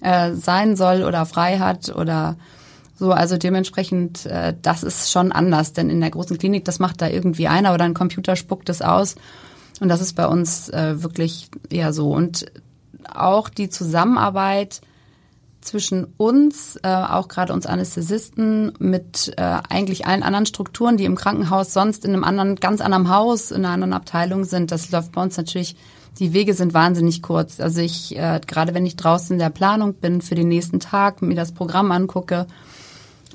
äh, 0.03 0.35
sein 0.35 0.77
soll 0.77 1.03
oder 1.03 1.27
frei 1.27 1.59
hat 1.59 1.89
oder 1.89 2.37
so. 2.97 3.11
Also 3.11 3.37
dementsprechend, 3.37 4.27
äh, 4.27 4.55
das 4.63 4.85
ist 4.85 5.11
schon 5.11 5.33
anders, 5.33 5.73
denn 5.73 5.91
in 5.91 6.01
der 6.01 6.11
großen 6.11 6.39
Klinik, 6.39 6.65
das 6.65 6.79
macht 6.79 7.03
da 7.03 7.09
irgendwie 7.09 7.49
einer 7.49 7.75
oder 7.75 7.85
ein 7.85 7.95
Computer 7.95 8.37
spuckt 8.37 8.69
es 8.69 8.83
aus. 8.83 9.17
Und 9.81 9.89
das 9.89 10.01
ist 10.01 10.15
bei 10.15 10.27
uns 10.27 10.69
äh, 10.69 11.03
wirklich 11.03 11.49
eher 11.69 11.93
so. 11.93 12.11
Und 12.11 12.47
auch 13.13 13.49
die 13.49 13.69
Zusammenarbeit 13.69 14.81
zwischen 15.67 16.07
uns, 16.17 16.77
äh, 16.83 16.89
auch 16.89 17.29
gerade 17.29 17.53
uns 17.53 17.67
Anästhesisten, 17.67 18.73
mit 18.79 19.33
äh, 19.37 19.43
eigentlich 19.69 20.07
allen 20.07 20.23
anderen 20.23 20.47
Strukturen, 20.47 20.97
die 20.97 21.05
im 21.05 21.17
Krankenhaus 21.17 21.73
sonst 21.73 22.05
in 22.05 22.13
einem 22.13 22.25
anderen, 22.25 22.57
ganz 22.57 22.81
anderen 22.81 23.11
Haus, 23.11 23.51
in 23.51 23.65
einer 23.65 23.75
anderen 23.75 23.93
Abteilung 23.93 24.45
sind. 24.45 24.71
Das 24.71 24.91
läuft 24.91 25.13
bei 25.13 25.23
uns 25.23 25.37
natürlich, 25.37 25.77
die 26.19 26.33
Wege 26.33 26.55
sind 26.55 26.73
wahnsinnig 26.73 27.21
kurz. 27.23 27.61
Also 27.61 27.81
ich, 27.81 28.17
äh, 28.17 28.41
gerade 28.47 28.75
wenn 28.75 28.87
ich 28.87 28.97
draußen 28.97 29.35
in 29.35 29.39
der 29.39 29.51
Planung 29.51 29.95
bin 29.95 30.23
für 30.23 30.35
den 30.35 30.49
nächsten 30.49 30.81
Tag, 30.81 31.21
mir 31.21 31.35
das 31.35 31.53
Programm 31.53 31.91
angucke, 31.91 32.47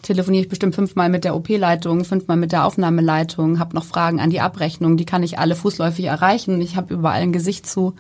telefoniere 0.02 0.44
ich 0.44 0.50
bestimmt 0.50 0.74
fünfmal 0.74 1.10
mit 1.10 1.24
der 1.24 1.36
OP-Leitung, 1.36 2.06
fünfmal 2.06 2.38
mit 2.38 2.52
der 2.52 2.66
Aufnahmeleitung, 2.66 3.60
habe 3.60 3.76
noch 3.76 3.86
Fragen 3.86 4.20
an 4.20 4.30
die 4.30 4.42
Abrechnung, 4.42 4.98
die 4.98 5.06
kann 5.06 5.22
ich 5.22 5.38
alle 5.38 5.56
fußläufig 5.56 6.06
erreichen. 6.06 6.60
Ich 6.62 6.76
habe 6.76 6.94
überall 6.94 7.22
ein 7.22 7.34
Gesicht 7.34 7.68
zu 7.68 7.94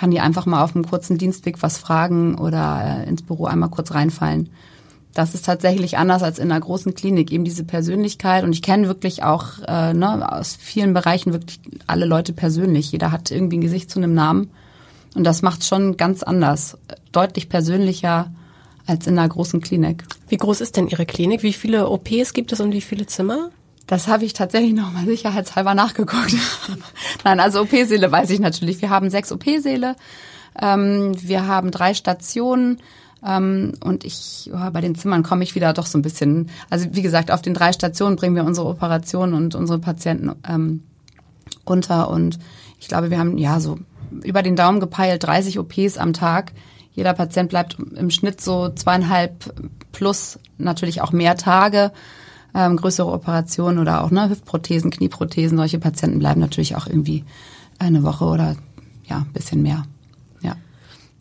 kann 0.00 0.10
die 0.10 0.20
einfach 0.20 0.46
mal 0.46 0.64
auf 0.64 0.74
einem 0.74 0.86
kurzen 0.86 1.18
Dienstweg 1.18 1.62
was 1.62 1.76
fragen 1.76 2.38
oder 2.38 3.02
äh, 3.04 3.06
ins 3.06 3.20
Büro 3.20 3.44
einmal 3.44 3.68
kurz 3.68 3.92
reinfallen. 3.92 4.48
Das 5.12 5.34
ist 5.34 5.44
tatsächlich 5.44 5.98
anders 5.98 6.22
als 6.22 6.38
in 6.38 6.50
einer 6.50 6.58
großen 6.58 6.94
Klinik, 6.94 7.30
eben 7.30 7.44
diese 7.44 7.64
Persönlichkeit. 7.64 8.42
Und 8.42 8.54
ich 8.54 8.62
kenne 8.62 8.86
wirklich 8.86 9.24
auch 9.24 9.58
äh, 9.68 9.92
ne, 9.92 10.32
aus 10.32 10.56
vielen 10.58 10.94
Bereichen 10.94 11.34
wirklich 11.34 11.60
alle 11.86 12.06
Leute 12.06 12.32
persönlich. 12.32 12.90
Jeder 12.92 13.12
hat 13.12 13.30
irgendwie 13.30 13.58
ein 13.58 13.60
Gesicht 13.60 13.90
zu 13.90 13.98
einem 13.98 14.14
Namen. 14.14 14.48
Und 15.14 15.24
das 15.24 15.42
macht 15.42 15.66
schon 15.66 15.98
ganz 15.98 16.22
anders, 16.22 16.78
deutlich 17.12 17.50
persönlicher 17.50 18.32
als 18.86 19.06
in 19.06 19.18
einer 19.18 19.28
großen 19.28 19.60
Klinik. 19.60 20.04
Wie 20.30 20.38
groß 20.38 20.62
ist 20.62 20.78
denn 20.78 20.88
Ihre 20.88 21.04
Klinik? 21.04 21.42
Wie 21.42 21.52
viele 21.52 21.90
OPs 21.90 22.32
gibt 22.32 22.52
es 22.52 22.60
und 22.60 22.72
wie 22.72 22.80
viele 22.80 23.04
Zimmer? 23.04 23.50
Das 23.90 24.06
habe 24.06 24.24
ich 24.24 24.34
tatsächlich 24.34 24.72
noch 24.72 24.92
mal 24.92 25.04
sicherheitshalber 25.04 25.74
nachgeguckt. 25.74 26.36
Nein, 27.24 27.40
also 27.40 27.62
OP-Säle 27.62 28.10
weiß 28.10 28.30
ich 28.30 28.40
natürlich. 28.40 28.80
Wir 28.80 28.90
haben 28.90 29.10
sechs 29.10 29.32
OP-Säle. 29.32 29.96
Ähm, 30.60 31.12
wir 31.20 31.46
haben 31.46 31.70
drei 31.70 31.94
Stationen. 31.94 32.78
Ähm, 33.26 33.74
und 33.84 34.04
ich, 34.04 34.50
oh, 34.52 34.70
bei 34.70 34.80
den 34.80 34.94
Zimmern 34.94 35.22
komme 35.22 35.44
ich 35.44 35.54
wieder 35.54 35.72
doch 35.72 35.86
so 35.86 35.98
ein 35.98 36.02
bisschen, 36.02 36.48
also 36.70 36.86
wie 36.92 37.02
gesagt, 37.02 37.30
auf 37.30 37.42
den 37.42 37.54
drei 37.54 37.72
Stationen 37.72 38.16
bringen 38.16 38.34
wir 38.34 38.44
unsere 38.44 38.68
Operationen 38.68 39.34
und 39.34 39.54
unsere 39.54 39.78
Patienten 39.78 40.32
ähm, 40.48 40.82
unter. 41.64 42.10
Und 42.10 42.38
ich 42.78 42.88
glaube, 42.88 43.10
wir 43.10 43.18
haben 43.18 43.36
ja 43.36 43.60
so 43.60 43.78
über 44.22 44.42
den 44.42 44.56
Daumen 44.56 44.80
gepeilt 44.80 45.24
30 45.24 45.58
OPs 45.58 45.98
am 45.98 46.12
Tag. 46.12 46.52
Jeder 46.92 47.12
Patient 47.14 47.50
bleibt 47.50 47.76
im 47.78 48.10
Schnitt 48.10 48.40
so 48.40 48.70
zweieinhalb 48.70 49.54
plus 49.92 50.38
natürlich 50.58 51.02
auch 51.02 51.12
mehr 51.12 51.36
Tage 51.36 51.92
ähm, 52.54 52.76
größere 52.76 53.10
Operationen 53.10 53.78
oder 53.78 54.04
auch 54.04 54.10
ne, 54.10 54.28
Hüftprothesen, 54.28 54.90
Knieprothesen, 54.90 55.56
solche 55.56 55.78
Patienten 55.78 56.18
bleiben 56.18 56.40
natürlich 56.40 56.76
auch 56.76 56.86
irgendwie 56.86 57.24
eine 57.78 58.02
Woche 58.02 58.24
oder 58.24 58.56
ja, 59.04 59.18
ein 59.18 59.32
bisschen 59.32 59.62
mehr. 59.62 59.84
Ja. 60.40 60.56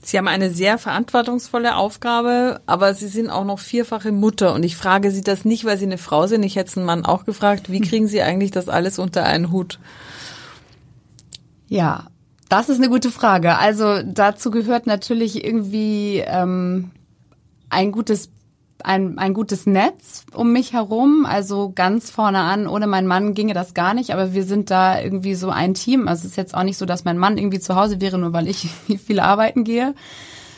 Sie 0.03 0.17
haben 0.17 0.27
eine 0.27 0.51
sehr 0.51 0.77
verantwortungsvolle 0.77 1.75
Aufgabe, 1.75 2.61
aber 2.65 2.93
Sie 2.93 3.07
sind 3.07 3.29
auch 3.29 3.45
noch 3.45 3.59
vierfache 3.59 4.11
Mutter. 4.11 4.53
Und 4.53 4.63
ich 4.63 4.75
frage 4.75 5.11
Sie 5.11 5.23
das 5.23 5.45
nicht, 5.45 5.65
weil 5.65 5.77
Sie 5.77 5.85
eine 5.85 5.97
Frau 5.97 6.27
sind. 6.27 6.43
Ich 6.43 6.55
hätte 6.55 6.77
einen 6.77 6.85
Mann 6.85 7.05
auch 7.05 7.25
gefragt, 7.25 7.71
wie 7.71 7.81
kriegen 7.81 8.07
Sie 8.07 8.21
eigentlich 8.21 8.51
das 8.51 8.69
alles 8.69 8.99
unter 8.99 9.25
einen 9.25 9.51
Hut? 9.51 9.79
Ja, 11.67 12.07
das 12.49 12.67
ist 12.67 12.77
eine 12.77 12.89
gute 12.89 13.11
Frage. 13.11 13.57
Also 13.57 14.01
dazu 14.03 14.49
gehört 14.49 14.87
natürlich 14.87 15.43
irgendwie 15.45 16.23
ähm, 16.25 16.91
ein 17.69 17.91
gutes 17.91 18.31
ein, 18.83 19.17
ein 19.17 19.33
gutes 19.33 19.65
Netz 19.65 20.25
um 20.33 20.51
mich 20.51 20.73
herum. 20.73 21.25
Also 21.25 21.71
ganz 21.73 22.09
vorne 22.09 22.39
an, 22.39 22.67
ohne 22.67 22.87
meinen 22.87 23.07
Mann 23.07 23.33
ginge 23.33 23.53
das 23.53 23.73
gar 23.73 23.93
nicht, 23.93 24.11
aber 24.11 24.33
wir 24.33 24.43
sind 24.43 24.71
da 24.71 24.99
irgendwie 24.99 25.35
so 25.35 25.49
ein 25.49 25.73
Team. 25.73 26.07
Also 26.07 26.21
es 26.21 26.31
ist 26.31 26.37
jetzt 26.37 26.55
auch 26.55 26.63
nicht 26.63 26.77
so, 26.77 26.85
dass 26.85 27.05
mein 27.05 27.17
Mann 27.17 27.37
irgendwie 27.37 27.59
zu 27.59 27.75
Hause 27.75 28.01
wäre, 28.01 28.17
nur 28.17 28.33
weil 28.33 28.47
ich 28.47 28.69
viel 29.05 29.19
arbeiten 29.19 29.63
gehe, 29.63 29.93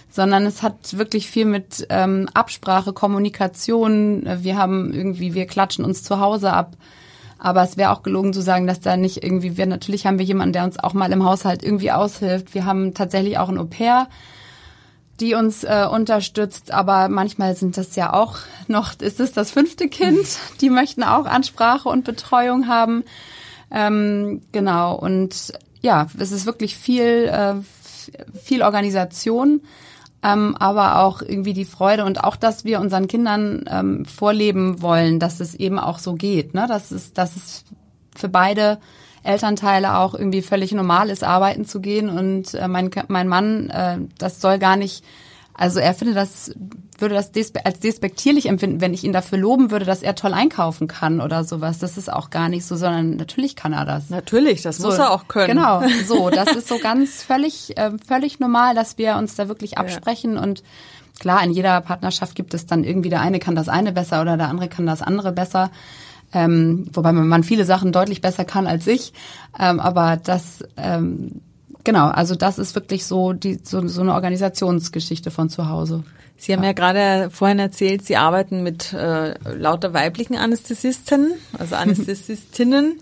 sondern 0.10 0.46
es 0.46 0.62
hat 0.62 0.98
wirklich 0.98 1.30
viel 1.30 1.46
mit 1.46 1.88
ähm, 1.90 2.30
Absprache, 2.34 2.94
Kommunikation. 2.94 4.24
Wir 4.42 4.58
haben 4.58 4.94
irgendwie, 4.94 5.34
wir 5.34 5.48
klatschen 5.48 5.86
uns 5.86 6.04
zu 6.04 6.20
Hause 6.20 6.54
ab. 6.54 6.76
Aber 7.44 7.64
es 7.64 7.76
wäre 7.76 7.90
auch 7.90 8.04
gelogen 8.04 8.34
zu 8.34 8.42
sagen, 8.42 8.68
dass 8.68 8.82
da 8.82 8.98
nicht 8.98 9.24
irgendwie, 9.24 9.58
wir 9.58 9.66
natürlich 9.66 10.06
haben 10.06 10.20
wir 10.20 10.26
jemanden, 10.26 10.54
der 10.54 10.64
uns 10.64 10.78
auch 10.78 10.94
mal 10.94 11.12
im 11.12 11.26
Haushalt 11.26 11.64
irgendwie 11.64 11.92
aushilft. 11.92 12.54
Wir 12.54 12.66
haben 12.66 12.94
tatsächlich 12.94 13.40
auch 13.40 13.50
ein 13.50 13.58
Au 13.58 13.66
pair 13.66 14.08
die 15.22 15.36
uns 15.36 15.64
äh, 15.64 15.86
unterstützt, 15.90 16.72
aber 16.72 17.08
manchmal 17.08 17.56
sind 17.56 17.78
das 17.78 17.96
ja 17.96 18.12
auch 18.12 18.40
noch, 18.68 19.00
ist 19.00 19.20
es 19.20 19.32
das 19.32 19.52
fünfte 19.52 19.88
Kind, 19.88 20.26
die 20.62 20.70
möchten 20.70 21.04
auch 21.04 21.26
Ansprache 21.26 21.88
und 21.88 22.04
Betreuung 22.04 22.68
haben. 22.68 23.04
Ähm, 23.70 24.42
genau, 24.52 24.96
und 24.96 25.54
ja, 25.82 26.08
es 26.20 26.32
ist 26.32 26.46
wirklich 26.46 26.76
viel, 26.76 27.30
äh, 27.32 27.56
viel 28.38 28.64
Organisation, 28.64 29.62
ähm, 30.24 30.56
aber 30.58 31.00
auch 31.00 31.22
irgendwie 31.22 31.54
die 31.54 31.66
Freude 31.66 32.06
und 32.06 32.24
auch, 32.24 32.36
dass 32.36 32.66
wir 32.66 32.80
unseren 32.80 33.08
Kindern 33.08 33.66
ähm, 33.70 34.06
vorleben 34.06 34.82
wollen, 34.82 35.20
dass 35.20 35.40
es 35.40 35.56
eben 35.56 35.80
auch 35.80 36.00
so 36.00 36.16
geht, 36.16 36.54
ne? 36.54 36.66
dass, 36.68 36.92
es, 36.92 37.14
dass 37.14 37.36
es 37.36 37.64
für 38.16 38.30
beide 38.30 38.80
Elternteile 39.24 39.98
auch 39.98 40.14
irgendwie 40.14 40.42
völlig 40.42 40.72
normal 40.72 41.10
ist, 41.10 41.24
arbeiten 41.24 41.66
zu 41.66 41.80
gehen. 41.80 42.10
Und 42.10 42.54
äh, 42.54 42.68
mein, 42.68 42.90
mein 43.08 43.28
Mann, 43.28 43.70
äh, 43.70 43.98
das 44.18 44.42
soll 44.42 44.60
gar 44.60 44.76
nicht, 44.76 45.04
also 45.54 45.80
er 45.80 45.94
findet 45.94 46.18
das, 46.18 46.54
würde 46.98 47.16
das 47.16 47.32
despe 47.32 47.66
als 47.66 47.80
despektierlich 47.80 48.48
empfinden, 48.48 48.82
wenn 48.82 48.94
ich 48.94 49.04
ihn 49.04 49.14
dafür 49.14 49.38
loben 49.38 49.70
würde, 49.70 49.86
dass 49.86 50.02
er 50.02 50.16
toll 50.16 50.34
einkaufen 50.34 50.88
kann 50.88 51.22
oder 51.22 51.44
sowas. 51.44 51.80
Das 51.80 51.98
ist 51.98 52.12
auch 52.12 52.30
gar 52.30 52.50
nicht 52.50 52.66
so, 52.66 52.76
sondern 52.76 53.16
natürlich 53.16 53.56
kann 53.56 53.74
er 53.74 53.86
das. 53.86 54.10
Natürlich, 54.10 54.62
das 54.62 54.78
so, 54.78 54.88
muss 54.88 54.98
er 54.98 55.12
auch 55.12 55.28
können. 55.28 55.56
Genau, 55.56 55.84
so, 56.08 56.30
das 56.30 56.56
ist 56.56 56.68
so 56.68 56.80
ganz 56.80 57.22
völlig, 57.22 57.78
äh, 57.78 57.92
völlig 58.08 58.40
normal, 58.40 58.76
dass 58.76 58.98
wir 58.98 59.18
uns 59.18 59.36
da 59.36 59.48
wirklich 59.48 59.78
absprechen 59.78 60.36
ja. 60.36 60.42
und 60.42 60.64
Klar, 61.22 61.44
in 61.44 61.52
jeder 61.52 61.82
Partnerschaft 61.82 62.34
gibt 62.34 62.56
es 62.56 62.66
dann 62.66 62.84
irgendwie, 62.84 63.10
der 63.10 63.22
eine 63.22 63.38
kann 63.38 63.54
das 63.54 63.70
eine 63.70 63.92
besser 63.92 64.24
oder 64.24 64.38
der 64.38 64.48
andere 64.48 64.70
kann 64.70 64.88
das 64.88 65.04
andere 65.04 65.32
besser. 65.32 65.70
Ähm, 66.34 66.88
wobei 66.94 67.12
man 67.12 67.44
viele 67.44 67.66
Sachen 67.66 67.92
deutlich 67.92 68.22
besser 68.22 68.46
kann 68.46 68.68
als 68.68 68.88
ich. 68.88 69.14
Ähm, 69.60 69.80
aber 69.80 70.18
das, 70.18 70.64
ähm, 70.78 71.42
genau, 71.84 72.08
also 72.08 72.36
das 72.36 72.58
ist 72.58 72.76
wirklich 72.76 73.06
so, 73.06 73.34
die, 73.34 73.60
so, 73.64 73.86
so 73.88 74.02
eine 74.02 74.14
Organisationsgeschichte 74.14 75.32
von 75.32 75.50
zu 75.50 75.68
Hause. 75.70 76.04
Sie 76.38 76.54
haben 76.54 76.64
ja, 76.64 76.70
ja 76.70 76.74
gerade 76.74 77.30
vorhin 77.30 77.60
erzählt, 77.60 78.04
Sie 78.04 78.18
arbeiten 78.18 78.64
mit 78.64 78.94
äh, 78.94 79.36
lauter 79.54 79.94
weiblichen 79.94 80.36
Anästhesisten, 80.36 81.34
also 81.58 81.76
Anästhesistinnen. 81.78 83.00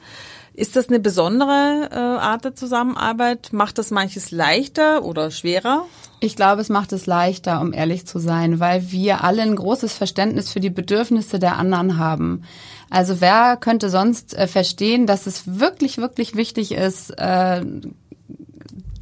Ist 0.60 0.76
das 0.76 0.90
eine 0.90 1.00
besondere 1.00 1.88
äh, 1.90 1.96
Art 1.96 2.44
der 2.44 2.54
Zusammenarbeit? 2.54 3.54
Macht 3.54 3.78
das 3.78 3.92
manches 3.92 4.32
leichter 4.32 5.06
oder 5.06 5.32
schwerer? 5.32 5.86
Ich 6.20 6.36
glaube, 6.36 6.60
es 6.60 6.68
macht 6.68 6.92
es 6.92 7.06
leichter, 7.06 7.62
um 7.62 7.72
ehrlich 7.72 8.06
zu 8.06 8.20
sein, 8.20 8.60
weil 8.60 8.92
wir 8.92 9.24
alle 9.24 9.42
ein 9.42 9.56
großes 9.56 9.94
Verständnis 9.94 10.52
für 10.52 10.60
die 10.60 10.70
Bedürfnisse 10.70 11.40
der 11.40 11.56
anderen 11.56 11.98
haben. 11.98 12.44
Also 12.90 13.22
wer 13.22 13.56
könnte 13.56 13.90
sonst 13.90 14.34
äh, 14.34 14.48
verstehen, 14.48 15.08
dass 15.08 15.28
es 15.28 15.60
wirklich, 15.60 15.98
wirklich 15.98 16.36
wichtig 16.36 16.74
ist, 16.74 17.12
äh, 17.12 17.64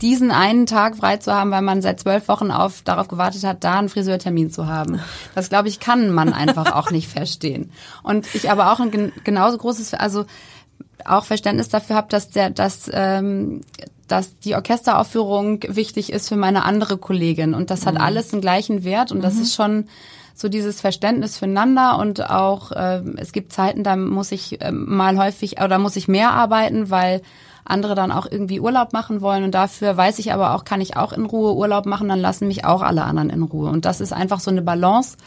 diesen 0.02 0.30
einen 0.30 0.68
Tag 0.68 0.98
frei 0.98 1.18
zu 1.18 1.34
haben, 1.34 1.50
weil 1.50 1.64
man 1.64 1.82
seit 1.82 2.00
zwölf 2.00 2.28
Wochen 2.28 2.52
auf, 2.52 2.84
darauf 2.84 3.08
gewartet 3.08 3.44
hat, 3.44 3.64
da 3.64 3.80
einen 3.80 3.90
Friseurtermin 3.90 4.52
zu 4.52 4.68
haben. 4.68 5.00
Das, 5.34 5.50
glaube 5.50 5.70
ich, 5.70 5.80
kann 5.80 6.12
man 6.12 6.34
einfach 6.34 6.76
auch 6.76 6.92
nicht 6.92 7.08
verstehen. 7.08 7.72
Und 8.04 8.28
ich 8.36 8.52
aber 8.52 8.72
auch 8.72 8.80
ein 8.80 9.12
genauso 9.24 9.58
großes, 9.58 9.96
also 9.96 10.26
auch 11.06 11.26
Verständnis 11.26 11.70
dafür 11.70 11.96
habe, 11.96 12.08
dass 12.10 12.30
der, 12.30 12.50
dass, 12.50 12.90
ähm, 12.94 13.62
dass 14.08 14.40
die 14.40 14.56
Orchesteraufführung 14.56 15.64
wichtig 15.68 16.12
ist 16.12 16.30
für 16.30 16.36
meine 16.36 16.66
andere 16.66 16.98
Kollegin. 16.98 17.54
Und 17.54 17.70
das 17.70 17.86
hat 17.86 17.96
mhm. 17.96 18.02
alles 18.02 18.30
den 18.30 18.42
gleichen 18.42 18.84
Wert 18.84 19.12
und 19.12 19.20
mhm. 19.20 19.24
das 19.24 19.36
ist 19.38 19.56
schon 19.56 19.88
so 20.34 20.50
dieses 20.50 20.82
Verständnis 20.82 21.38
füreinander 21.38 21.98
und 21.98 22.30
auch 22.30 22.72
äh, 22.72 23.02
es 23.18 23.32
gibt 23.32 23.52
Zeiten, 23.52 23.84
da 23.84 23.96
muss 23.96 24.32
ich 24.32 24.62
äh, 24.62 24.72
mal 24.72 25.18
häufig 25.18 25.60
oder 25.60 25.80
muss 25.80 25.96
ich 25.96 26.08
mehr 26.08 26.32
arbeiten, 26.32 26.92
weil 26.92 27.24
andere 27.66 27.96
dann 27.96 28.12
auch 28.12 28.28
irgendwie 28.30 28.60
Urlaub 28.60 28.94
machen 28.94 29.22
wollen 29.22 29.44
und 29.44 29.52
dafür 29.52 29.98
weiß 29.98 30.20
ich 30.20 30.32
aber 30.32 30.54
auch, 30.54 30.64
kann 30.64 30.80
ich 30.80 30.96
auch 30.96 31.12
in 31.12 31.26
Ruhe 31.26 31.56
Urlaub 31.56 31.86
machen, 31.86 32.08
dann 32.08 32.20
lassen 32.20 32.48
mich 32.48 32.66
auch 32.66 32.82
alle 32.82 33.04
anderen 33.04 33.30
in 33.30 33.42
Ruhe. 33.42 33.70
Und 33.70 33.86
das 33.86 34.00
ist 34.00 34.14
einfach 34.14 34.40
so 34.40 34.52
eine 34.52 34.62
Balance. 34.62 35.18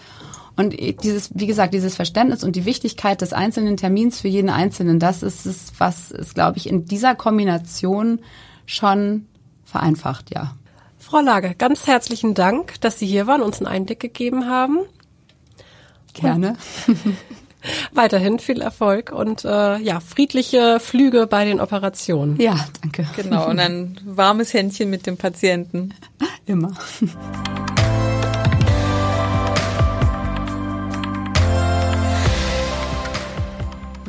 Und 0.61 0.75
dieses, 1.03 1.31
wie 1.33 1.46
gesagt, 1.46 1.73
dieses 1.73 1.96
Verständnis 1.96 2.44
und 2.44 2.55
die 2.55 2.66
Wichtigkeit 2.66 3.23
des 3.23 3.33
einzelnen 3.33 3.79
Termins 3.79 4.20
für 4.20 4.29
jeden 4.29 4.51
Einzelnen, 4.51 4.99
das 4.99 5.23
ist 5.23 5.46
es, 5.46 5.73
was 5.79 6.11
es, 6.11 6.35
glaube 6.35 6.59
ich, 6.59 6.68
in 6.68 6.85
dieser 6.85 7.14
Kombination 7.14 8.20
schon 8.66 9.25
vereinfacht, 9.64 10.35
ja. 10.35 10.55
Frau 10.99 11.20
Lage, 11.20 11.55
ganz 11.57 11.87
herzlichen 11.87 12.35
Dank, 12.35 12.79
dass 12.83 12.99
Sie 12.99 13.07
hier 13.07 13.27
waren, 13.27 13.40
uns 13.40 13.57
einen 13.57 13.68
Einblick 13.68 14.01
gegeben 14.01 14.51
haben. 14.51 14.81
Gerne. 16.12 16.57
Weiterhin 17.94 18.38
viel 18.38 18.61
Erfolg 18.61 19.12
und 19.12 19.46
äh, 19.46 19.79
ja, 19.79 20.01
friedliche 20.01 20.79
Flüge 20.79 21.27
bei 21.27 21.46
den 21.46 21.59
Operationen. 21.59 22.38
Ja, 22.38 22.66
danke. 22.83 23.09
Genau, 23.16 23.49
und 23.49 23.59
ein 23.59 23.99
warmes 24.05 24.53
Händchen 24.53 24.90
mit 24.90 25.07
dem 25.07 25.16
Patienten. 25.16 25.94
Immer. 26.44 26.73